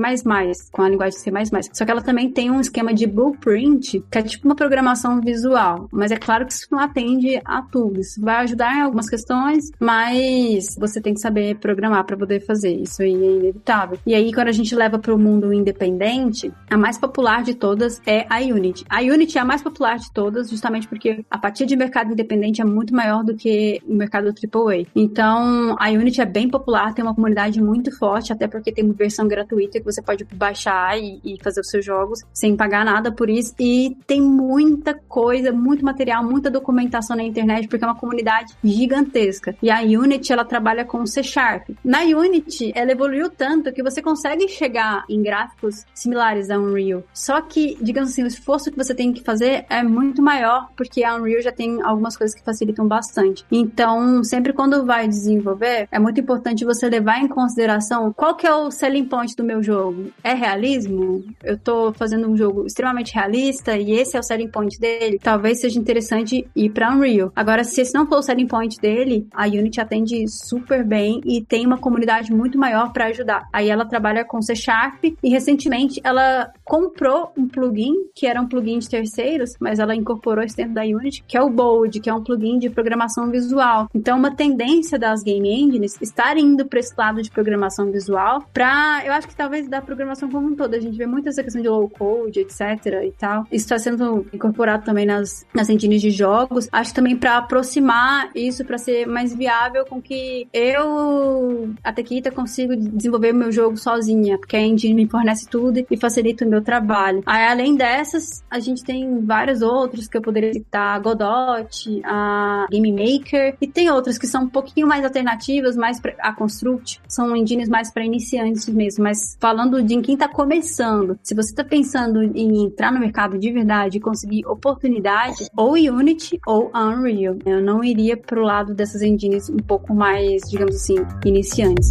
com 0.70 0.83
a 0.83 0.88
linguagem 0.88 1.18
C++. 1.18 1.31
Só 1.72 1.84
que 1.84 1.90
ela 1.90 2.02
também 2.02 2.30
tem 2.30 2.50
um 2.50 2.60
esquema 2.60 2.92
de 2.92 3.06
blueprint, 3.06 4.02
que 4.10 4.18
é 4.18 4.22
tipo 4.22 4.46
uma 4.46 4.54
programação 4.54 5.20
visual. 5.20 5.88
Mas 5.92 6.10
é 6.10 6.16
claro 6.16 6.46
que 6.46 6.52
isso 6.52 6.66
não 6.70 6.78
atende 6.78 7.40
a 7.44 7.62
tudo. 7.62 8.00
Isso 8.00 8.20
vai 8.20 8.36
ajudar 8.36 8.76
em 8.76 8.82
algumas 8.82 9.08
questões, 9.08 9.70
mas 9.80 10.74
você 10.78 11.00
tem 11.00 11.14
que 11.14 11.20
saber 11.20 11.56
programar 11.56 12.04
para 12.04 12.16
poder 12.16 12.40
fazer. 12.40 12.74
Isso 12.74 13.02
aí 13.02 13.12
é 13.12 13.30
inevitável. 13.36 13.98
E 14.06 14.14
aí, 14.14 14.32
quando 14.32 14.48
a 14.48 14.52
gente 14.52 14.74
leva 14.74 14.98
para 14.98 15.14
o 15.14 15.18
mundo 15.18 15.52
independente, 15.52 16.52
a 16.70 16.76
mais 16.76 16.98
popular 16.98 17.42
de 17.42 17.54
todas 17.54 18.00
é 18.06 18.26
a 18.28 18.40
Unity. 18.40 18.84
A 18.88 19.00
Unity 19.00 19.38
é 19.38 19.40
a 19.40 19.44
mais 19.44 19.62
popular 19.62 19.98
de 19.98 20.12
todas, 20.12 20.50
justamente 20.50 20.88
porque 20.88 21.24
a 21.30 21.38
partir 21.38 21.66
de 21.66 21.76
mercado 21.76 22.12
independente 22.12 22.60
é 22.60 22.64
muito 22.64 22.94
maior 22.94 23.24
do 23.24 23.34
que 23.34 23.80
o 23.86 23.94
mercado 23.94 24.28
AAA. 24.28 24.86
Então, 24.94 25.76
a 25.78 25.88
Unity 25.90 26.20
é 26.20 26.26
bem 26.26 26.48
popular, 26.48 26.94
tem 26.94 27.04
uma 27.04 27.14
comunidade 27.14 27.60
muito 27.62 27.96
forte, 27.96 28.32
até 28.32 28.46
porque 28.46 28.72
tem 28.72 28.84
uma 28.84 28.94
versão 28.94 29.26
gratuita 29.26 29.78
que 29.78 29.84
você 29.84 30.02
pode 30.02 30.24
baixar 30.24 30.98
e, 30.98 31.20
e 31.24 31.38
fazer 31.46 31.61
os 31.61 31.68
seus 31.68 31.85
jogos 31.85 32.20
sem 32.32 32.56
pagar 32.56 32.85
nada 32.85 33.12
por 33.12 33.30
isso. 33.30 33.54
E 33.59 33.96
tem 34.06 34.20
muita 34.20 34.94
coisa, 34.94 35.52
muito 35.52 35.85
material, 35.85 36.24
muita 36.24 36.50
documentação 36.50 37.16
na 37.16 37.22
internet, 37.22 37.68
porque 37.68 37.85
é 37.85 37.88
uma 37.88 37.98
comunidade 37.98 38.52
gigantesca. 38.64 39.54
E 39.62 39.70
a 39.70 39.80
Unity, 39.80 40.32
ela 40.32 40.44
trabalha 40.44 40.85
com 40.85 41.06
C 41.06 41.22
Sharp. 41.22 41.70
Na 41.85 42.00
Unity, 42.00 42.72
ela 42.74 42.90
evoluiu 42.90 43.30
tanto 43.30 43.72
que 43.72 43.82
você 43.82 44.02
consegue 44.02 44.48
chegar 44.48 45.04
em 45.09 45.22
gráficos 45.22 45.85
similares 45.94 46.50
a 46.50 46.59
Unreal. 46.59 47.04
Só 47.12 47.40
que, 47.40 47.78
digamos 47.80 48.11
assim, 48.11 48.24
o 48.24 48.26
esforço 48.26 48.70
que 48.70 48.76
você 48.76 48.94
tem 48.94 49.12
que 49.12 49.22
fazer 49.22 49.64
é 49.70 49.82
muito 49.82 50.20
maior, 50.22 50.68
porque 50.76 51.04
a 51.04 51.14
Unreal 51.14 51.42
já 51.42 51.52
tem 51.52 51.80
algumas 51.82 52.16
coisas 52.16 52.37
que 52.37 52.44
facilitam 52.44 52.87
bastante. 52.87 53.44
Então, 53.50 54.24
sempre 54.24 54.52
quando 54.52 54.85
vai 54.85 55.06
desenvolver, 55.06 55.88
é 55.90 55.98
muito 55.98 56.20
importante 56.20 56.64
você 56.64 56.88
levar 56.88 57.20
em 57.20 57.28
consideração 57.28 58.12
qual 58.12 58.35
que 58.35 58.46
é 58.46 58.54
o 58.54 58.70
selling 58.70 59.04
point 59.04 59.37
do 59.37 59.44
meu 59.44 59.62
jogo. 59.62 60.11
É 60.24 60.35
realismo? 60.35 61.24
Eu 61.42 61.58
tô 61.58 61.92
fazendo 61.92 62.28
um 62.28 62.36
jogo 62.36 62.66
extremamente 62.66 63.14
realista 63.14 63.76
e 63.76 63.92
esse 63.92 64.16
é 64.16 64.20
o 64.20 64.22
selling 64.22 64.48
point 64.48 64.78
dele, 64.78 65.18
talvez 65.22 65.60
seja 65.60 65.78
interessante 65.78 66.46
ir 66.54 66.70
para 66.70 66.92
Unreal. 66.94 67.32
Agora, 67.34 67.64
se 67.64 67.80
esse 67.80 67.94
não 67.94 68.06
for 68.06 68.18
o 68.18 68.22
selling 68.22 68.46
point 68.46 68.78
dele, 68.80 69.26
a 69.32 69.46
Unity 69.46 69.80
atende 69.80 70.28
super 70.28 70.84
bem 70.84 71.20
e 71.24 71.42
tem 71.42 71.66
uma 71.66 71.78
comunidade 71.78 72.32
muito 72.32 72.58
maior 72.58 72.92
para 72.92 73.06
ajudar. 73.06 73.48
Aí 73.52 73.68
ela 73.68 73.84
trabalha 73.84 74.24
com 74.24 74.40
C 74.42 74.54
Sharp 74.54 75.04
e 75.04 75.28
recentemente 75.28 76.00
ela 76.02 76.52
comprou 76.64 77.32
um 77.36 77.46
plugin 77.46 77.94
que 78.14 78.26
era 78.26 78.40
um 78.40 78.48
plugin 78.48 78.78
de 78.78 78.88
terceiros, 78.88 79.54
mas 79.60 79.78
ela 79.78 79.94
incorporou 79.94 80.44
isso 80.44 80.56
dentro 80.56 80.74
da 80.74 80.82
Unity, 80.82 81.24
que 81.26 81.36
é 81.36 81.42
o 81.42 81.50
Bold, 81.50 82.00
que 82.00 82.08
é 82.08 82.14
um 82.14 82.22
plugin 82.22 82.58
de 82.58 82.70
programação 82.70 83.30
visual. 83.30 83.88
Então, 83.94 84.18
uma 84.18 84.34
tendência 84.34 84.98
das 84.98 85.22
game 85.22 85.48
engines 85.48 85.96
estar 86.00 86.36
indo 86.36 86.66
para 86.66 86.80
esse 86.80 86.94
lado 86.96 87.22
de 87.22 87.30
programação 87.30 87.90
visual, 87.90 88.44
para 88.52 89.02
eu 89.04 89.12
acho 89.12 89.28
que 89.28 89.36
talvez 89.36 89.68
da 89.68 89.80
programação 89.80 90.30
como 90.30 90.48
um 90.48 90.56
todo. 90.56 90.74
A 90.74 90.80
gente 90.80 90.96
vê 90.96 91.06
muito 91.16 91.29
essa 91.29 91.42
questão 91.42 91.62
de 91.62 91.68
low 91.68 91.88
code, 91.88 92.40
etc 92.40 92.61
e 93.05 93.12
tal. 93.12 93.44
Isso 93.50 93.64
está 93.64 93.79
sendo 93.79 94.26
incorporado 94.33 94.85
também 94.85 95.07
nas, 95.07 95.46
nas 95.55 95.68
engines 95.70 96.02
de 96.02 96.11
jogos. 96.11 96.68
Acho 96.70 96.94
também 96.94 97.16
para 97.16 97.38
aproximar 97.38 98.31
isso, 98.35 98.64
para 98.64 98.76
ser 98.76 99.07
mais 99.07 99.35
viável 99.35 99.87
com 99.87 100.00
que 100.00 100.46
eu, 100.52 101.74
a 101.83 101.92
Tequita, 101.92 102.31
consigo 102.31 102.76
desenvolver 102.76 103.33
meu 103.33 103.50
jogo 103.50 103.76
sozinha, 103.76 104.38
porque 104.38 104.57
a 104.57 104.61
engine 104.61 104.94
me 104.94 105.09
fornece 105.09 105.48
tudo 105.48 105.85
e 105.90 105.96
facilita 105.96 106.44
o 106.44 106.48
meu 106.48 106.62
trabalho. 106.62 107.22
Aí, 107.24 107.46
além 107.46 107.74
dessas, 107.74 108.44
a 108.50 108.59
gente 108.59 108.85
tem 108.85 109.24
vários 109.24 109.62
outros 109.62 110.07
que 110.07 110.16
eu 110.16 110.22
poderia 110.22 110.52
citar, 110.52 110.96
a 110.96 110.98
Godot, 110.98 112.02
a 112.05 112.66
Game 112.70 112.92
Maker, 112.92 113.57
e 113.61 113.66
tem 113.66 113.90
outras 113.90 114.18
que 114.18 114.26
são 114.26 114.44
um 114.44 114.48
pouquinho 114.48 114.87
mais 114.87 115.05
alternativas, 115.05 115.76
mais 115.76 115.98
pra, 116.00 116.14
a 116.18 116.33
Construct, 116.33 117.00
são 117.09 117.35
engines 117.35 117.68
mais 117.68 117.90
para 117.90 118.05
iniciantes 118.05 118.68
mesmo, 118.68 119.05
mas 119.05 119.37
falando 119.40 119.83
de 119.83 120.00
quem 120.00 120.14
está 120.14 120.29
começando, 120.29 121.05
se 121.22 121.34
você 121.34 121.50
está 121.50 121.64
pensando 121.64 122.22
em 122.22 122.64
entrar 122.64 122.92
no 122.92 123.00
mercado 123.00 123.38
de 123.38 123.52
verdade 123.52 123.98
e 123.98 124.00
conseguir 124.00 124.46
oportunidade, 124.46 125.48
ou 125.56 125.72
Unity 125.72 126.38
ou 126.46 126.70
Unreal. 126.74 127.36
Eu 127.44 127.62
não 127.62 127.82
iria 127.82 128.16
pro 128.16 128.42
lado 128.42 128.74
dessas 128.74 129.02
engines 129.02 129.48
um 129.48 129.58
pouco 129.58 129.94
mais, 129.94 130.42
digamos 130.48 130.74
assim, 130.74 130.96
iniciantes. 131.24 131.88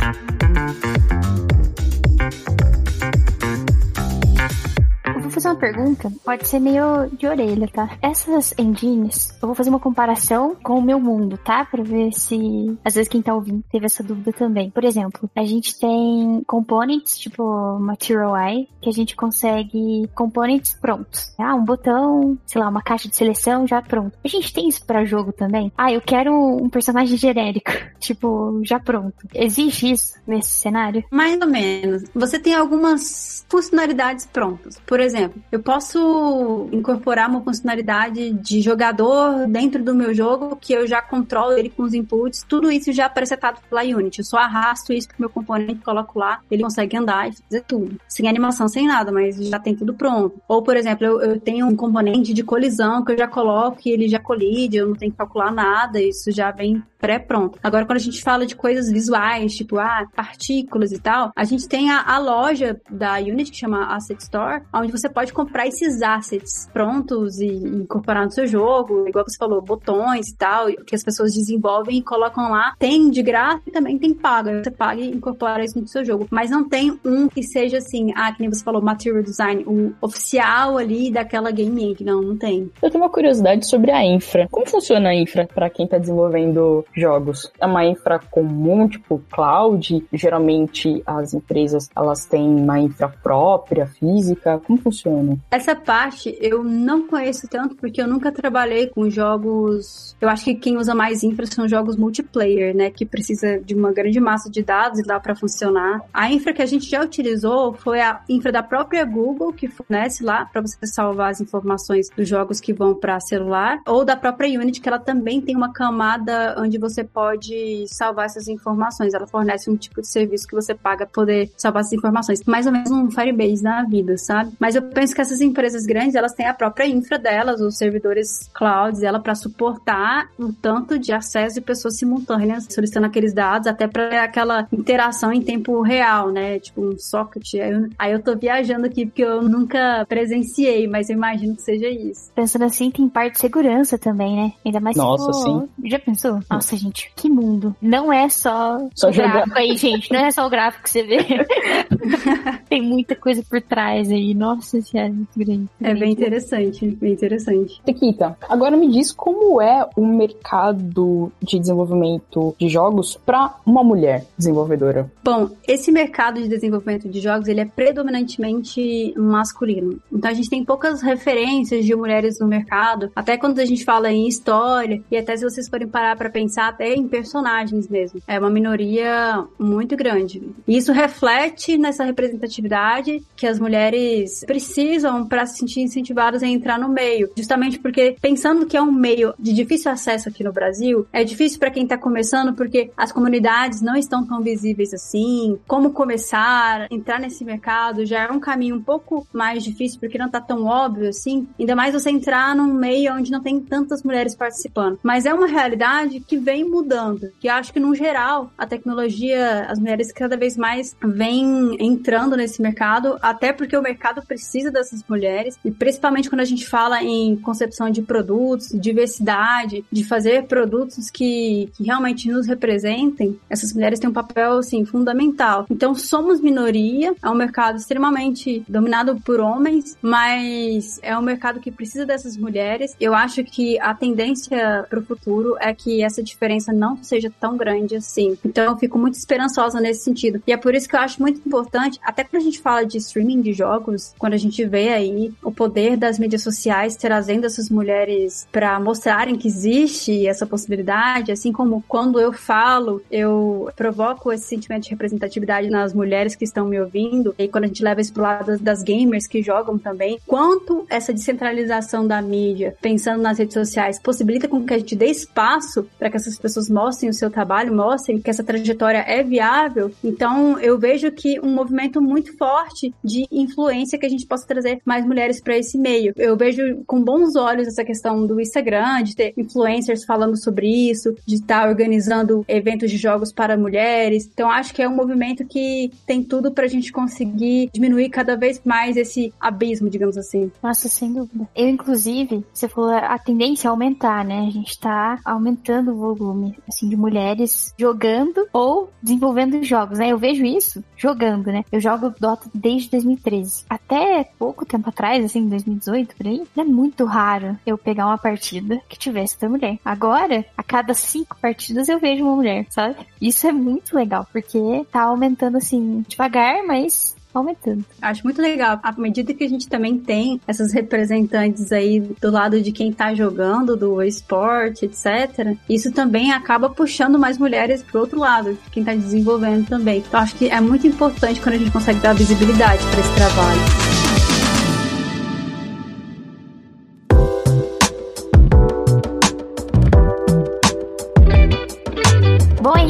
Pergunta, 5.56 6.12
pode 6.24 6.48
ser 6.48 6.60
meio 6.60 7.10
de 7.18 7.28
orelha, 7.28 7.68
tá? 7.68 7.98
Essas 8.02 8.54
engines, 8.58 9.30
eu 9.42 9.48
vou 9.48 9.56
fazer 9.56 9.70
uma 9.70 9.80
comparação 9.80 10.56
com 10.64 10.78
o 10.78 10.82
meu 10.82 11.00
mundo, 11.00 11.38
tá? 11.38 11.66
Pra 11.66 11.84
ver 11.84 12.12
se, 12.12 12.78
às 12.84 12.96
vezes, 12.96 13.10
quem 13.10 13.22
tá 13.22 13.34
ouvindo 13.34 13.64
teve 13.72 13.86
essa 13.86 14.04
dúvida 14.04 14.32
também. 14.32 14.70
Por 14.70 14.84
exemplo, 14.84 15.30
a 15.36 15.46
gente 15.46 15.78
tem 15.80 16.44
components, 16.46 17.18
tipo 17.18 17.80
Material 17.80 18.36
Eye, 18.38 18.70
que 18.82 18.90
a 18.90 18.94
gente 18.94 19.16
consegue 19.16 20.10
components 20.14 20.78
prontos. 20.80 21.34
Ah, 21.40 21.56
um 21.56 21.64
botão, 21.64 22.38
sei 22.46 22.62
lá, 22.62 22.70
uma 22.70 22.82
caixa 22.82 23.10
de 23.10 23.16
seleção 23.16 23.68
já 23.68 23.82
pronto. 23.82 24.18
A 24.24 24.28
gente 24.28 24.54
tem 24.54 24.68
isso 24.68 24.86
pra 24.86 25.06
jogo 25.06 25.32
também? 25.32 25.72
Ah, 25.78 25.92
eu 25.92 26.02
quero 26.02 26.34
um 26.34 26.70
personagem 26.70 27.18
genérico, 27.18 27.72
tipo, 28.00 28.62
já 28.64 28.80
pronto. 28.80 29.16
Existe 29.34 29.92
isso 29.92 30.14
nesse 30.28 30.52
cenário? 30.52 31.04
Mais 31.12 31.40
ou 31.40 31.48
menos. 31.48 32.04
Você 32.14 32.40
tem 32.40 32.54
algumas 32.54 33.46
funcionalidades 33.50 34.26
prontas. 34.26 34.80
Por 34.86 35.00
exemplo, 35.00 35.42
eu 35.52 35.62
posso 35.62 36.70
incorporar 36.72 37.30
uma 37.30 37.42
funcionalidade 37.42 38.32
de 38.32 38.62
jogador 38.62 39.48
dentro 39.48 39.84
do 39.84 39.96
meu 39.96 40.14
jogo 40.14 40.56
que 40.56 40.74
eu 40.74 40.88
já 40.88 41.02
controlo 41.02 41.58
ele 41.58 41.70
com 41.70 41.84
os 41.84 41.94
inputs, 41.94 42.46
tudo 42.48 42.72
isso 42.72 42.92
já 42.92 43.10
presetado 43.10 43.60
pela 43.70 43.84
Unity. 43.84 44.20
Eu 44.20 44.26
só 44.26 44.38
arrasto 44.38 44.94
isso 44.94 45.08
pro 45.08 45.18
meu 45.20 45.30
componente, 45.30 45.84
coloco 45.84 46.20
lá, 46.20 46.40
ele 46.50 46.64
consegue 46.64 46.98
andar 46.98 47.30
e 47.30 47.34
fazer 47.34 47.62
tudo. 47.62 47.98
Sem 48.08 48.28
animação, 48.28 48.68
sem 48.68 48.88
nada, 48.88 49.12
mas 49.12 49.38
já 49.38 49.60
tem 49.60 49.76
tudo 49.76 49.94
pronto. 49.94 50.42
Ou, 50.48 50.62
por 50.62 50.76
exemplo, 50.76 51.06
eu, 51.06 51.22
eu 51.22 51.40
tenho 51.40 51.68
um 51.68 51.76
componente 51.76 52.34
de 52.34 52.44
colisão 52.44 53.04
que 53.04 53.12
eu 53.12 53.18
já 53.18 53.28
coloco 53.28 53.80
e 53.86 53.92
ele 53.92 54.08
já 54.08 54.20
colide, 54.20 54.78
eu 54.78 54.88
não 54.88 54.96
tenho 54.96 55.12
que 55.12 55.18
calcular 55.18 55.52
nada, 55.52 56.02
isso 56.02 56.32
já 56.32 56.52
vem 56.52 56.84
pré-pronto. 57.06 57.60
Agora, 57.62 57.86
quando 57.86 57.98
a 57.98 58.02
gente 58.02 58.24
fala 58.24 58.48
de 58.48 58.56
coisas 58.56 58.92
visuais, 58.92 59.56
tipo, 59.56 59.78
ah, 59.78 60.08
partículas 60.16 60.92
e 60.92 61.00
tal, 61.00 61.32
a 61.36 61.44
gente 61.44 61.68
tem 61.68 61.92
a, 61.92 62.02
a 62.02 62.18
loja 62.18 62.82
da 62.90 63.18
Unity, 63.18 63.52
que 63.52 63.58
chama 63.58 63.94
Asset 63.94 64.20
Store, 64.24 64.64
onde 64.74 64.92
você 64.92 65.08
pode 65.08 65.32
comprar 65.36 65.68
esses 65.68 66.02
assets 66.02 66.68
prontos 66.72 67.40
e 67.40 67.48
incorporar 67.48 68.26
no 68.26 68.32
seu 68.32 68.48
jogo, 68.48 69.08
igual 69.08 69.26
você 69.28 69.38
falou, 69.38 69.62
botões 69.62 70.30
e 70.30 70.36
tal, 70.36 70.68
que 70.86 70.96
as 70.96 71.04
pessoas 71.04 71.34
desenvolvem 71.34 71.98
e 71.98 72.02
colocam 72.02 72.50
lá. 72.50 72.74
Tem 72.80 73.10
de 73.10 73.22
graça 73.22 73.62
e 73.68 73.72
também 73.72 73.98
tem 73.98 74.14
paga. 74.14 74.64
Você 74.64 74.72
paga 74.72 75.02
e 75.02 75.12
incorpora 75.12 75.64
isso 75.64 75.80
no 75.80 75.88
seu 75.88 76.04
jogo. 76.04 76.28
Mas 76.32 76.50
não 76.50 76.68
tem 76.68 76.98
um 77.04 77.28
que 77.28 77.44
seja 77.44 77.78
assim, 77.78 78.14
ah, 78.16 78.32
que 78.32 78.42
nem 78.42 78.50
você 78.50 78.64
falou, 78.64 78.82
material 78.82 79.22
design, 79.22 79.64
o 79.68 79.94
oficial 80.02 80.78
ali 80.78 81.12
daquela 81.12 81.52
game 81.52 81.84
engine. 81.84 82.06
Não, 82.06 82.22
não 82.22 82.38
tem. 82.38 82.72
Eu 82.82 82.90
tenho 82.90 83.04
uma 83.04 83.10
curiosidade 83.10 83.68
sobre 83.68 83.92
a 83.92 84.04
infra. 84.04 84.48
Como 84.50 84.66
funciona 84.66 85.10
a 85.10 85.16
infra 85.16 85.48
para 85.54 85.70
quem 85.70 85.88
tá 85.88 85.98
desenvolvendo 85.98 86.86
jogos. 86.96 87.52
É 87.60 87.66
uma 87.66 87.86
infra 87.86 88.20
comum, 88.20 88.88
tipo 88.88 89.22
cloud. 89.30 90.06
Geralmente 90.14 91.04
as 91.06 91.34
empresas 91.34 91.90
elas 91.96 92.26
têm 92.26 92.48
uma 92.48 92.80
infra 92.80 93.10
própria, 93.10 93.86
física. 93.88 94.62
Como 94.66 94.80
funciona? 94.80 95.25
Essa 95.50 95.76
parte 95.76 96.38
eu 96.42 96.64
não 96.64 97.08
conheço 97.08 97.48
tanto 97.48 97.76
porque 97.76 98.02
eu 98.02 98.08
nunca 98.08 98.32
trabalhei 98.32 98.88
com 98.88 99.10
jogos. 99.10 100.16
Eu 100.20 100.30
acho 100.30 100.46
que 100.46 100.56
quem 100.56 100.78
usa 100.78 100.94
mais 100.94 101.24
infra 101.24 101.46
são 101.46 101.68
jogos 101.68 101.96
multiplayer, 101.96 102.76
né? 102.76 102.90
Que 102.90 103.06
precisa 103.06 103.60
de 103.60 103.74
uma 103.74 103.92
grande 103.92 104.20
massa 104.20 104.50
de 104.50 104.62
dados 104.62 105.00
e 105.00 105.04
dá 105.04 105.20
para 105.20 105.36
funcionar. 105.36 106.02
A 106.14 106.32
infra 106.32 106.54
que 106.54 106.62
a 106.62 106.66
gente 106.66 106.90
já 106.90 107.02
utilizou 107.02 107.74
foi 107.74 108.02
a 108.02 108.22
infra 108.30 108.52
da 108.52 108.64
própria 108.64 109.06
Google, 109.06 109.54
que 109.54 109.68
fornece 109.68 110.24
lá 110.24 110.46
para 110.46 110.62
você 110.62 110.86
salvar 110.86 111.32
as 111.32 111.42
informações 111.42 112.10
dos 112.16 112.28
jogos 112.28 112.60
que 112.60 112.74
vão 112.74 112.94
para 112.96 113.20
celular, 113.20 113.80
ou 113.88 114.04
da 114.04 114.16
própria 114.16 114.60
Unity, 114.60 114.82
que 114.82 114.90
ela 114.90 115.00
também 115.00 115.42
tem 115.42 115.56
uma 115.56 115.72
camada 115.72 116.56
onde 116.58 116.78
você 116.78 117.04
pode 117.04 117.86
salvar 117.88 118.26
essas 118.26 118.48
informações. 118.48 119.14
Ela 119.14 119.28
fornece 119.28 119.70
um 119.70 119.76
tipo 119.76 120.02
de 120.02 120.08
serviço 120.08 120.48
que 120.48 120.56
você 120.56 120.74
paga 120.74 121.06
para 121.06 121.08
poder 121.08 121.52
salvar 121.58 121.82
essas 121.82 121.94
informações. 121.94 122.44
Mais 122.46 122.66
ou 122.66 122.72
menos 122.72 122.92
um 122.92 123.10
Firebase 123.10 123.64
na 123.64 123.84
vida, 123.84 124.18
sabe? 124.18 124.52
Mas 124.60 124.76
eu 124.76 124.82
penso 124.82 125.15
que 125.16 125.22
essas 125.22 125.42
empresas 125.42 125.86
grandes, 125.86 126.16
elas 126.16 126.34
têm 126.34 126.46
a 126.46 126.54
própria 126.54 126.86
infra 126.86 127.18
delas, 127.18 127.62
os 127.62 127.78
servidores 127.78 128.50
clouds, 128.54 129.02
ela 129.02 129.20
para 129.20 129.34
suportar 129.34 130.30
o 130.38 130.52
tanto 130.54 131.00
de 131.00 131.12
acesso 131.12 131.56
de 131.56 131.62
pessoas 131.62 131.98
simultâneas 131.98 132.68
solicitando 132.70 133.08
aqueles 133.08 133.34
dados, 133.34 133.68
até 133.68 133.88
para 133.88 134.24
aquela 134.24 134.68
interação 134.72 135.32
em 135.32 135.42
tempo 135.42 135.82
real, 135.82 136.32
né? 136.32 136.60
Tipo 136.60 136.82
um 136.82 137.00
socket. 137.00 137.56
Aí 137.56 137.72
eu, 137.72 137.90
aí 137.98 138.12
eu 138.12 138.22
tô 138.22 138.36
viajando 138.36 138.86
aqui 138.86 139.06
porque 139.06 139.24
eu 139.24 139.42
nunca 139.42 140.06
presenciei, 140.08 140.88
mas 140.88 141.10
eu 141.10 141.16
imagino 141.16 141.56
que 141.56 141.62
seja 141.62 141.88
isso. 141.88 142.32
Pensando 142.36 142.66
assim, 142.66 142.92
tem 142.92 143.08
parte 143.08 143.34
de 143.34 143.40
segurança 143.40 143.98
também, 143.98 144.36
né? 144.36 144.54
Ainda 144.66 144.80
mais 144.80 144.96
Nossa, 144.98 145.32
se 145.34 145.44
sim. 145.44 145.70
Já 145.86 146.00
pensou? 146.00 146.40
Nossa, 146.50 146.76
gente, 146.76 147.12
que 147.16 147.30
mundo. 147.30 147.76
Não 147.82 148.12
é 148.12 148.28
só, 148.30 148.80
Só 148.94 149.10
o 149.10 149.14
jogar. 149.14 149.32
gráfico 149.34 149.60
aí, 149.60 149.78
gente. 149.78 150.12
Não 150.12 150.20
é 150.20 150.32
só 150.32 150.46
o 150.46 150.50
gráfico 150.50 150.84
que 150.84 150.90
você 150.90 151.04
vê. 151.04 151.18
tem 152.68 152.82
muita 152.82 153.16
coisa 153.16 153.44
por 153.48 153.62
trás 153.62 154.12
aí. 154.12 154.34
Nossa 154.34 154.82
senhora, 154.82 155.05
é 155.06 155.10
muito 155.10 155.38
grande. 155.38 155.68
É 155.82 155.94
bem 155.94 156.12
interessante, 156.12 156.88
bem 156.88 157.14
interessante. 157.14 157.82
Tequita, 157.84 158.38
agora 158.50 158.76
me 158.76 158.90
diz 158.90 159.12
como 159.12 159.62
é 159.62 159.88
o 159.96 160.06
mercado 160.06 161.32
de 161.42 161.60
desenvolvimento 161.60 162.56
de 162.60 162.70
jogos 162.70 163.16
para 163.26 163.56
uma 163.66 163.84
mulher 163.84 164.26
desenvolvedora. 164.38 165.12
Bom, 165.24 165.50
esse 165.68 165.92
mercado 165.92 166.42
de 166.42 166.48
desenvolvimento 166.48 167.10
de 167.10 167.20
jogos, 167.20 167.48
ele 167.48 167.62
é 167.62 167.66
predominantemente 167.66 169.14
masculino. 169.18 170.00
Então 170.12 170.30
a 170.30 170.34
gente 170.34 170.50
tem 170.50 170.64
poucas 170.64 171.02
referências 171.02 171.86
de 171.86 171.96
mulheres 171.96 172.40
no 172.40 172.48
mercado, 172.48 173.12
até 173.16 173.38
quando 173.38 173.60
a 173.60 173.66
gente 173.66 173.84
fala 173.84 174.12
em 174.12 174.28
história, 174.28 175.02
e 175.10 175.18
até 175.18 175.36
se 175.36 175.44
vocês 175.44 175.68
forem 175.70 175.88
parar 175.88 176.16
para 176.16 176.30
pensar, 176.30 176.68
até 176.70 176.94
em 176.94 177.08
personagens 177.08 177.88
mesmo. 177.88 178.22
É 178.28 178.40
uma 178.40 178.50
minoria 178.50 179.46
muito 179.60 179.96
grande. 179.96 180.42
E 180.68 180.78
isso 180.78 180.92
reflete 180.92 181.78
nessa 181.78 182.04
representatividade 182.04 183.24
que 183.36 183.48
as 183.48 183.60
mulheres 183.60 184.44
precisam 184.46 184.95
para 185.30 185.46
se 185.46 185.58
sentir 185.58 185.82
incentivadas 185.82 186.44
a 186.44 186.48
entrar 186.48 186.80
no 186.80 186.90
meio. 186.90 187.30
Justamente 187.36 187.80
porque, 187.80 188.16
pensando 188.22 188.66
que 188.66 188.78
é 188.78 188.82
um 188.82 188.92
meio 188.92 189.34
de 189.40 189.54
difícil 189.54 189.92
acesso 189.92 190.30
aqui 190.30 190.44
no 190.44 190.54
Brasil, 190.54 191.08
é 191.12 191.24
difícil 191.24 191.60
para 191.60 191.72
quem 191.72 191.88
tá 191.88 191.98
começando 191.98 192.54
porque 192.54 192.92
as 192.96 193.12
comunidades 193.12 193.82
não 193.82 193.96
estão 193.96 194.26
tão 194.26 194.42
visíveis 194.42 194.94
assim. 194.94 195.60
Como 195.68 195.92
começar, 195.92 196.88
entrar 196.92 197.20
nesse 197.20 197.44
mercado 197.44 198.06
já 198.06 198.24
é 198.24 198.32
um 198.32 198.40
caminho 198.40 198.76
um 198.76 198.82
pouco 198.82 199.28
mais 199.34 199.64
difícil 199.64 200.00
porque 200.00 200.18
não 200.18 200.30
tá 200.30 200.42
tão 200.42 200.66
óbvio 200.66 201.10
assim. 201.10 201.48
Ainda 201.60 201.76
mais 201.76 201.94
você 201.94 202.10
entrar 202.10 202.56
num 202.56 202.74
meio 202.74 203.14
onde 203.14 203.32
não 203.32 203.42
tem 203.42 203.60
tantas 203.60 204.04
mulheres 204.04 204.36
participando. 204.36 205.00
Mas 205.04 205.26
é 205.26 205.34
uma 205.34 205.48
realidade 205.48 206.20
que 206.20 206.38
vem 206.38 206.64
mudando. 206.64 207.32
Que 207.40 207.48
acho 207.48 207.74
que, 207.74 207.80
no 207.80 207.96
geral, 207.96 208.52
a 208.58 208.66
tecnologia, 208.66 209.66
as 209.70 209.80
mulheres 209.80 210.12
cada 210.12 210.38
vez 210.38 210.58
mais 210.58 210.96
vêm 211.04 211.78
entrando 211.80 212.36
nesse 212.36 212.62
mercado, 212.62 213.18
até 213.22 213.52
porque 213.54 213.76
o 213.76 213.82
mercado 213.82 214.26
precisa 214.26 214.72
dessas 214.86 215.04
mulheres. 215.10 215.58
E 215.66 215.72
principalmente 215.72 216.30
quando 216.30 216.42
a 216.42 216.46
gente 216.46 216.68
fala 216.68 217.04
em 217.04 217.36
concepção 217.38 217.90
de 217.90 218.02
produtos, 218.02 218.70
diversidade, 218.74 219.84
de 219.92 220.04
fazer 220.04 220.46
produtos 220.46 221.10
que, 221.10 221.70
que 221.76 221.84
realmente 221.84 222.30
nos 222.30 222.48
representem, 222.48 223.40
essas 223.50 223.74
mulheres 223.74 224.00
têm 224.00 224.10
um 224.10 224.14
papel, 224.14 224.60
assim, 224.60 224.86
fundamental. 224.86 225.66
Então, 225.70 225.96
somos 225.96 226.40
minoria, 226.40 227.16
é 227.22 227.30
um 227.30 227.36
mercado 227.36 227.78
extremamente 227.78 228.64
dominado 228.68 229.20
por 229.22 229.40
homens, 229.40 229.98
mas 230.02 231.00
é 231.02 231.18
um 231.18 231.22
mercado 231.22 231.60
que 231.60 231.72
precisa 231.72 232.06
dessas 232.06 232.38
mulheres. 232.38 232.96
Eu 233.00 233.14
acho 233.14 233.44
que 233.44 233.80
a 233.80 233.94
tendência 233.94 234.86
para 234.90 235.00
o 235.00 235.04
futuro 235.04 235.56
é 235.60 235.74
que 235.74 236.04
essa 236.04 236.22
diferença 236.22 236.72
não 236.72 237.02
seja 237.04 237.32
tão 237.40 237.58
grande 237.58 237.96
assim. 237.96 238.38
Então, 238.46 238.66
eu 238.66 238.78
fico 238.78 238.98
muito 238.98 239.16
esperançosa 239.16 239.80
nesse 239.80 240.04
sentido. 240.04 240.42
E 240.46 240.52
é 240.52 240.58
por 240.58 240.76
isso 240.76 240.88
que 240.88 240.96
eu 240.96 241.00
acho 241.00 241.22
muito 241.22 241.42
importante, 241.46 242.00
até 242.04 242.24
quando 242.24 242.42
a 242.42 242.46
gente 242.46 242.60
fala 242.60 242.86
de 242.86 242.98
streaming 242.98 243.42
de 243.42 243.54
jogos, 243.54 244.14
quando 244.20 244.34
a 244.34 244.38
gente 244.38 244.66
vê 244.76 244.90
aí 244.90 245.34
o 245.42 245.54
poder 245.54 245.96
das 245.96 246.20
mídias 246.20 246.44
sociais 246.44 246.98
trazendo 246.98 247.46
essas 247.46 247.70
mulheres 247.70 248.46
para 248.52 248.78
mostrarem 248.78 249.38
que 249.38 249.48
existe 249.48 250.28
essa 250.28 250.46
possibilidade, 250.46 251.32
assim 251.32 251.54
como 251.54 251.82
quando 251.88 252.20
eu 252.20 252.34
falo, 252.34 253.02
eu 253.10 253.72
provoco 253.74 254.34
esse 254.34 254.48
sentimento 254.48 254.84
de 254.84 254.90
representatividade 254.90 255.70
nas 255.70 255.94
mulheres 255.94 256.36
que 256.36 256.44
estão 256.44 256.66
me 256.68 256.78
ouvindo, 256.78 257.34
e 257.40 257.48
quando 257.48 257.64
a 257.64 257.68
gente 257.68 257.82
leva 257.82 258.02
isso 258.02 258.12
pro 258.12 258.24
lado 258.24 258.48
das, 258.48 258.60
das 258.60 258.84
gamers 258.84 259.28
que 259.28 259.42
jogam 259.42 259.78
também, 259.78 260.20
quanto 260.28 260.86
essa 260.90 261.14
descentralização 261.14 262.06
da 262.06 262.22
mídia, 262.22 262.76
pensando 262.82 263.22
nas 263.22 263.40
redes 263.40 263.54
sociais, 263.54 263.98
possibilita 263.98 264.46
com 264.50 264.66
que 264.66 264.74
a 264.74 264.78
gente 264.78 264.94
dê 264.94 265.06
espaço 265.06 265.88
para 265.98 266.10
que 266.10 266.18
essas 266.18 266.38
pessoas 266.38 266.70
mostrem 266.70 267.10
o 267.10 267.14
seu 267.14 267.30
trabalho, 267.30 267.74
mostrem 267.74 268.20
que 268.20 268.30
essa 268.30 268.44
trajetória 268.44 269.06
é 269.08 269.24
viável. 269.24 269.90
Então, 270.04 270.60
eu 270.60 270.78
vejo 270.78 271.10
que 271.12 271.40
um 271.40 271.54
movimento 271.56 272.02
muito 272.02 272.36
forte 272.38 272.94
de 273.02 273.26
influência 273.32 273.98
que 273.98 274.06
a 274.06 274.10
gente 274.10 274.26
possa 274.26 274.46
trazer 274.46 274.65
mais 274.86 275.06
mulheres 275.06 275.40
para 275.40 275.58
esse 275.58 275.78
meio. 275.78 276.14
Eu 276.16 276.36
vejo 276.36 276.84
com 276.86 277.04
bons 277.04 277.36
olhos 277.36 277.68
essa 277.68 277.84
questão 277.84 278.26
do 278.26 278.40
Instagram, 278.40 279.04
de 279.04 279.16
ter 279.16 279.34
influencers 279.38 280.06
falando 280.06 280.38
sobre 280.38 280.68
isso, 280.68 281.16
de 281.26 281.36
estar 281.36 281.68
organizando 281.68 282.44
eventos 282.48 282.90
de 282.90 282.98
jogos 282.98 283.32
para 283.32 283.58
mulheres. 283.58 284.30
Então, 284.32 284.50
acho 284.50 284.74
que 284.74 284.82
é 284.82 284.90
um 284.90 284.96
movimento 284.96 285.46
que 285.46 285.92
tem 286.06 286.24
tudo 286.24 286.52
pra 286.52 286.68
gente 286.68 286.92
conseguir 286.92 287.70
diminuir 287.74 288.10
cada 288.10 288.36
vez 288.36 288.62
mais 288.64 288.98
esse 288.98 289.34
abismo, 289.40 289.90
digamos 289.90 290.18
assim. 290.18 290.52
Nossa, 290.62 290.88
sem 290.88 291.12
dúvida. 291.12 291.48
Eu, 291.56 291.68
inclusive, 291.68 292.44
você 292.54 292.68
falou 292.68 292.92
a 292.92 293.18
tendência 293.20 293.68
é 293.68 293.70
aumentar, 293.70 294.24
né? 294.24 294.46
A 294.48 294.52
gente 294.52 294.80
tá 294.80 295.20
aumentando 295.26 295.92
o 295.92 295.96
volume, 295.96 296.56
assim, 296.68 296.88
de 296.88 296.96
mulheres 296.96 297.74
jogando 297.78 298.48
ou 298.54 298.90
desenvolvendo 299.02 299.62
jogos, 299.64 300.00
né? 300.00 300.10
Eu 300.10 300.18
vejo 300.18 300.46
isso 300.46 300.84
jogando, 300.96 301.48
né? 301.48 301.64
Eu 301.72 301.80
jogo 301.80 302.14
Dota 302.20 302.50
desde 302.54 302.90
2013. 302.92 303.66
Até 303.70 304.30
pouco 304.38 304.55
tempo 304.64 304.90
atrás, 304.90 305.26
assim, 305.26 305.50
2018, 305.50 306.16
por 306.16 306.28
aí, 306.28 306.44
é 306.56 306.64
muito 306.64 307.04
raro 307.04 307.58
eu 307.66 307.78
pegar 307.78 308.06
uma 308.06 308.18
partida 308.18 308.80
que 308.88 308.98
tivesse 308.98 309.34
outra 309.34 309.50
mulher. 309.50 309.80
Agora, 309.84 310.46
a 310.56 310.62
cada 310.62 310.94
cinco 310.94 311.36
partidas 311.42 311.90
eu 311.90 312.00
vejo 312.00 312.24
uma 312.24 312.36
mulher, 312.36 312.68
sabe? 312.70 312.96
Isso 313.20 313.48
é 313.48 313.52
muito 313.52 313.96
legal, 313.96 314.28
porque 314.32 314.86
tá 314.92 315.02
aumentando, 315.02 315.58
assim, 315.58 316.06
devagar, 316.08 316.64
mas 316.66 317.16
aumentando. 317.38 317.86
Acho 318.02 318.24
muito 318.24 318.42
legal. 318.42 318.80
À 318.82 318.92
medida 318.94 319.34
que 319.34 319.44
a 319.44 319.50
gente 319.50 319.68
também 319.68 319.98
tem 319.98 320.40
essas 320.48 320.74
representantes 320.74 321.72
aí 321.72 322.00
do 322.00 322.32
lado 322.32 322.62
de 322.62 322.72
quem 322.72 322.92
tá 322.92 323.14
jogando, 323.14 323.76
do 323.76 324.02
esporte, 324.02 324.86
etc., 324.86 325.58
isso 325.70 325.92
também 325.92 326.32
acaba 326.32 326.70
puxando 326.70 327.20
mais 327.20 327.38
mulheres 327.38 327.84
pro 327.84 328.02
outro 328.02 328.20
lado, 328.20 328.58
quem 328.72 328.84
tá 328.84 328.94
desenvolvendo 328.94 329.68
também. 329.68 330.00
Então 330.00 330.20
acho 330.20 330.36
que 330.36 330.50
é 330.50 330.62
muito 330.62 330.88
importante 330.88 331.42
quando 331.42 331.56
a 331.56 331.58
gente 331.58 331.72
consegue 331.72 332.00
dar 332.00 332.14
visibilidade 332.14 332.84
para 332.88 333.00
esse 333.00 333.16
trabalho. 333.16 333.85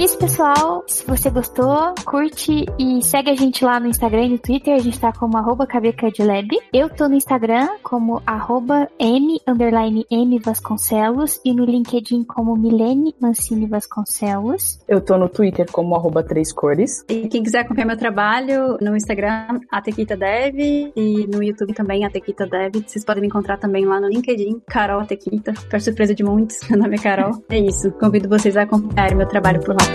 Isso, 0.05 0.19
pessoal. 0.19 0.83
Se 0.85 1.03
você 1.03 1.31
gostou, 1.31 1.95
curte 2.05 2.63
e 2.77 3.01
segue 3.01 3.31
a 3.31 3.35
gente 3.35 3.65
lá 3.65 3.79
no 3.79 3.87
Instagram 3.87 4.25
e 4.25 4.29
no 4.29 4.37
Twitter. 4.37 4.75
A 4.75 4.79
gente 4.79 4.99
tá 4.99 5.11
como 5.11 5.35
arroba 5.35 5.65
cabecadlab. 5.65 6.47
Eu 6.71 6.89
tô 6.89 7.09
no 7.09 7.15
Instagram 7.15 7.69
como 7.81 8.21
arroba 8.23 8.87
m, 8.99 9.41
underline 9.47 10.05
m 10.11 10.37
Vasconcelos 10.37 11.41
e 11.43 11.51
no 11.51 11.65
LinkedIn 11.65 12.23
como 12.23 12.55
Milene 12.55 13.15
Mancini 13.19 13.65
Vasconcelos. 13.65 14.79
Eu 14.87 15.01
tô 15.01 15.17
no 15.17 15.27
Twitter 15.27 15.65
como 15.71 15.95
arroba 15.95 16.21
três 16.21 16.53
cores. 16.53 17.03
E 17.09 17.27
quem 17.27 17.41
quiser 17.41 17.61
acompanhar 17.61 17.87
meu 17.87 17.97
trabalho 17.97 18.77
no 18.79 18.95
Instagram, 18.95 19.59
a 19.71 19.81
Tequita 19.81 20.15
Dev, 20.15 20.55
e 20.95 21.27
no 21.33 21.41
YouTube 21.41 21.73
também, 21.73 22.05
a 22.05 22.11
Tequita 22.11 22.45
Dev. 22.45 22.75
Vocês 22.85 23.03
podem 23.03 23.21
me 23.21 23.27
encontrar 23.27 23.57
também 23.57 23.85
lá 23.85 23.99
no 23.99 24.07
LinkedIn, 24.07 24.61
Carol 24.67 25.03
Tequita. 25.03 25.51
Para 25.67 25.79
surpresa 25.79 26.13
de 26.13 26.23
muitos, 26.23 26.59
meu 26.69 26.77
nome 26.77 26.95
é 26.95 26.99
Carol. 26.99 27.43
É 27.49 27.57
isso. 27.57 27.91
Convido 27.93 28.29
vocês 28.29 28.55
a 28.55 28.61
acompanharem 28.61 29.17
meu 29.17 29.27
trabalho 29.27 29.59
por 29.61 29.69
lá 29.69 29.94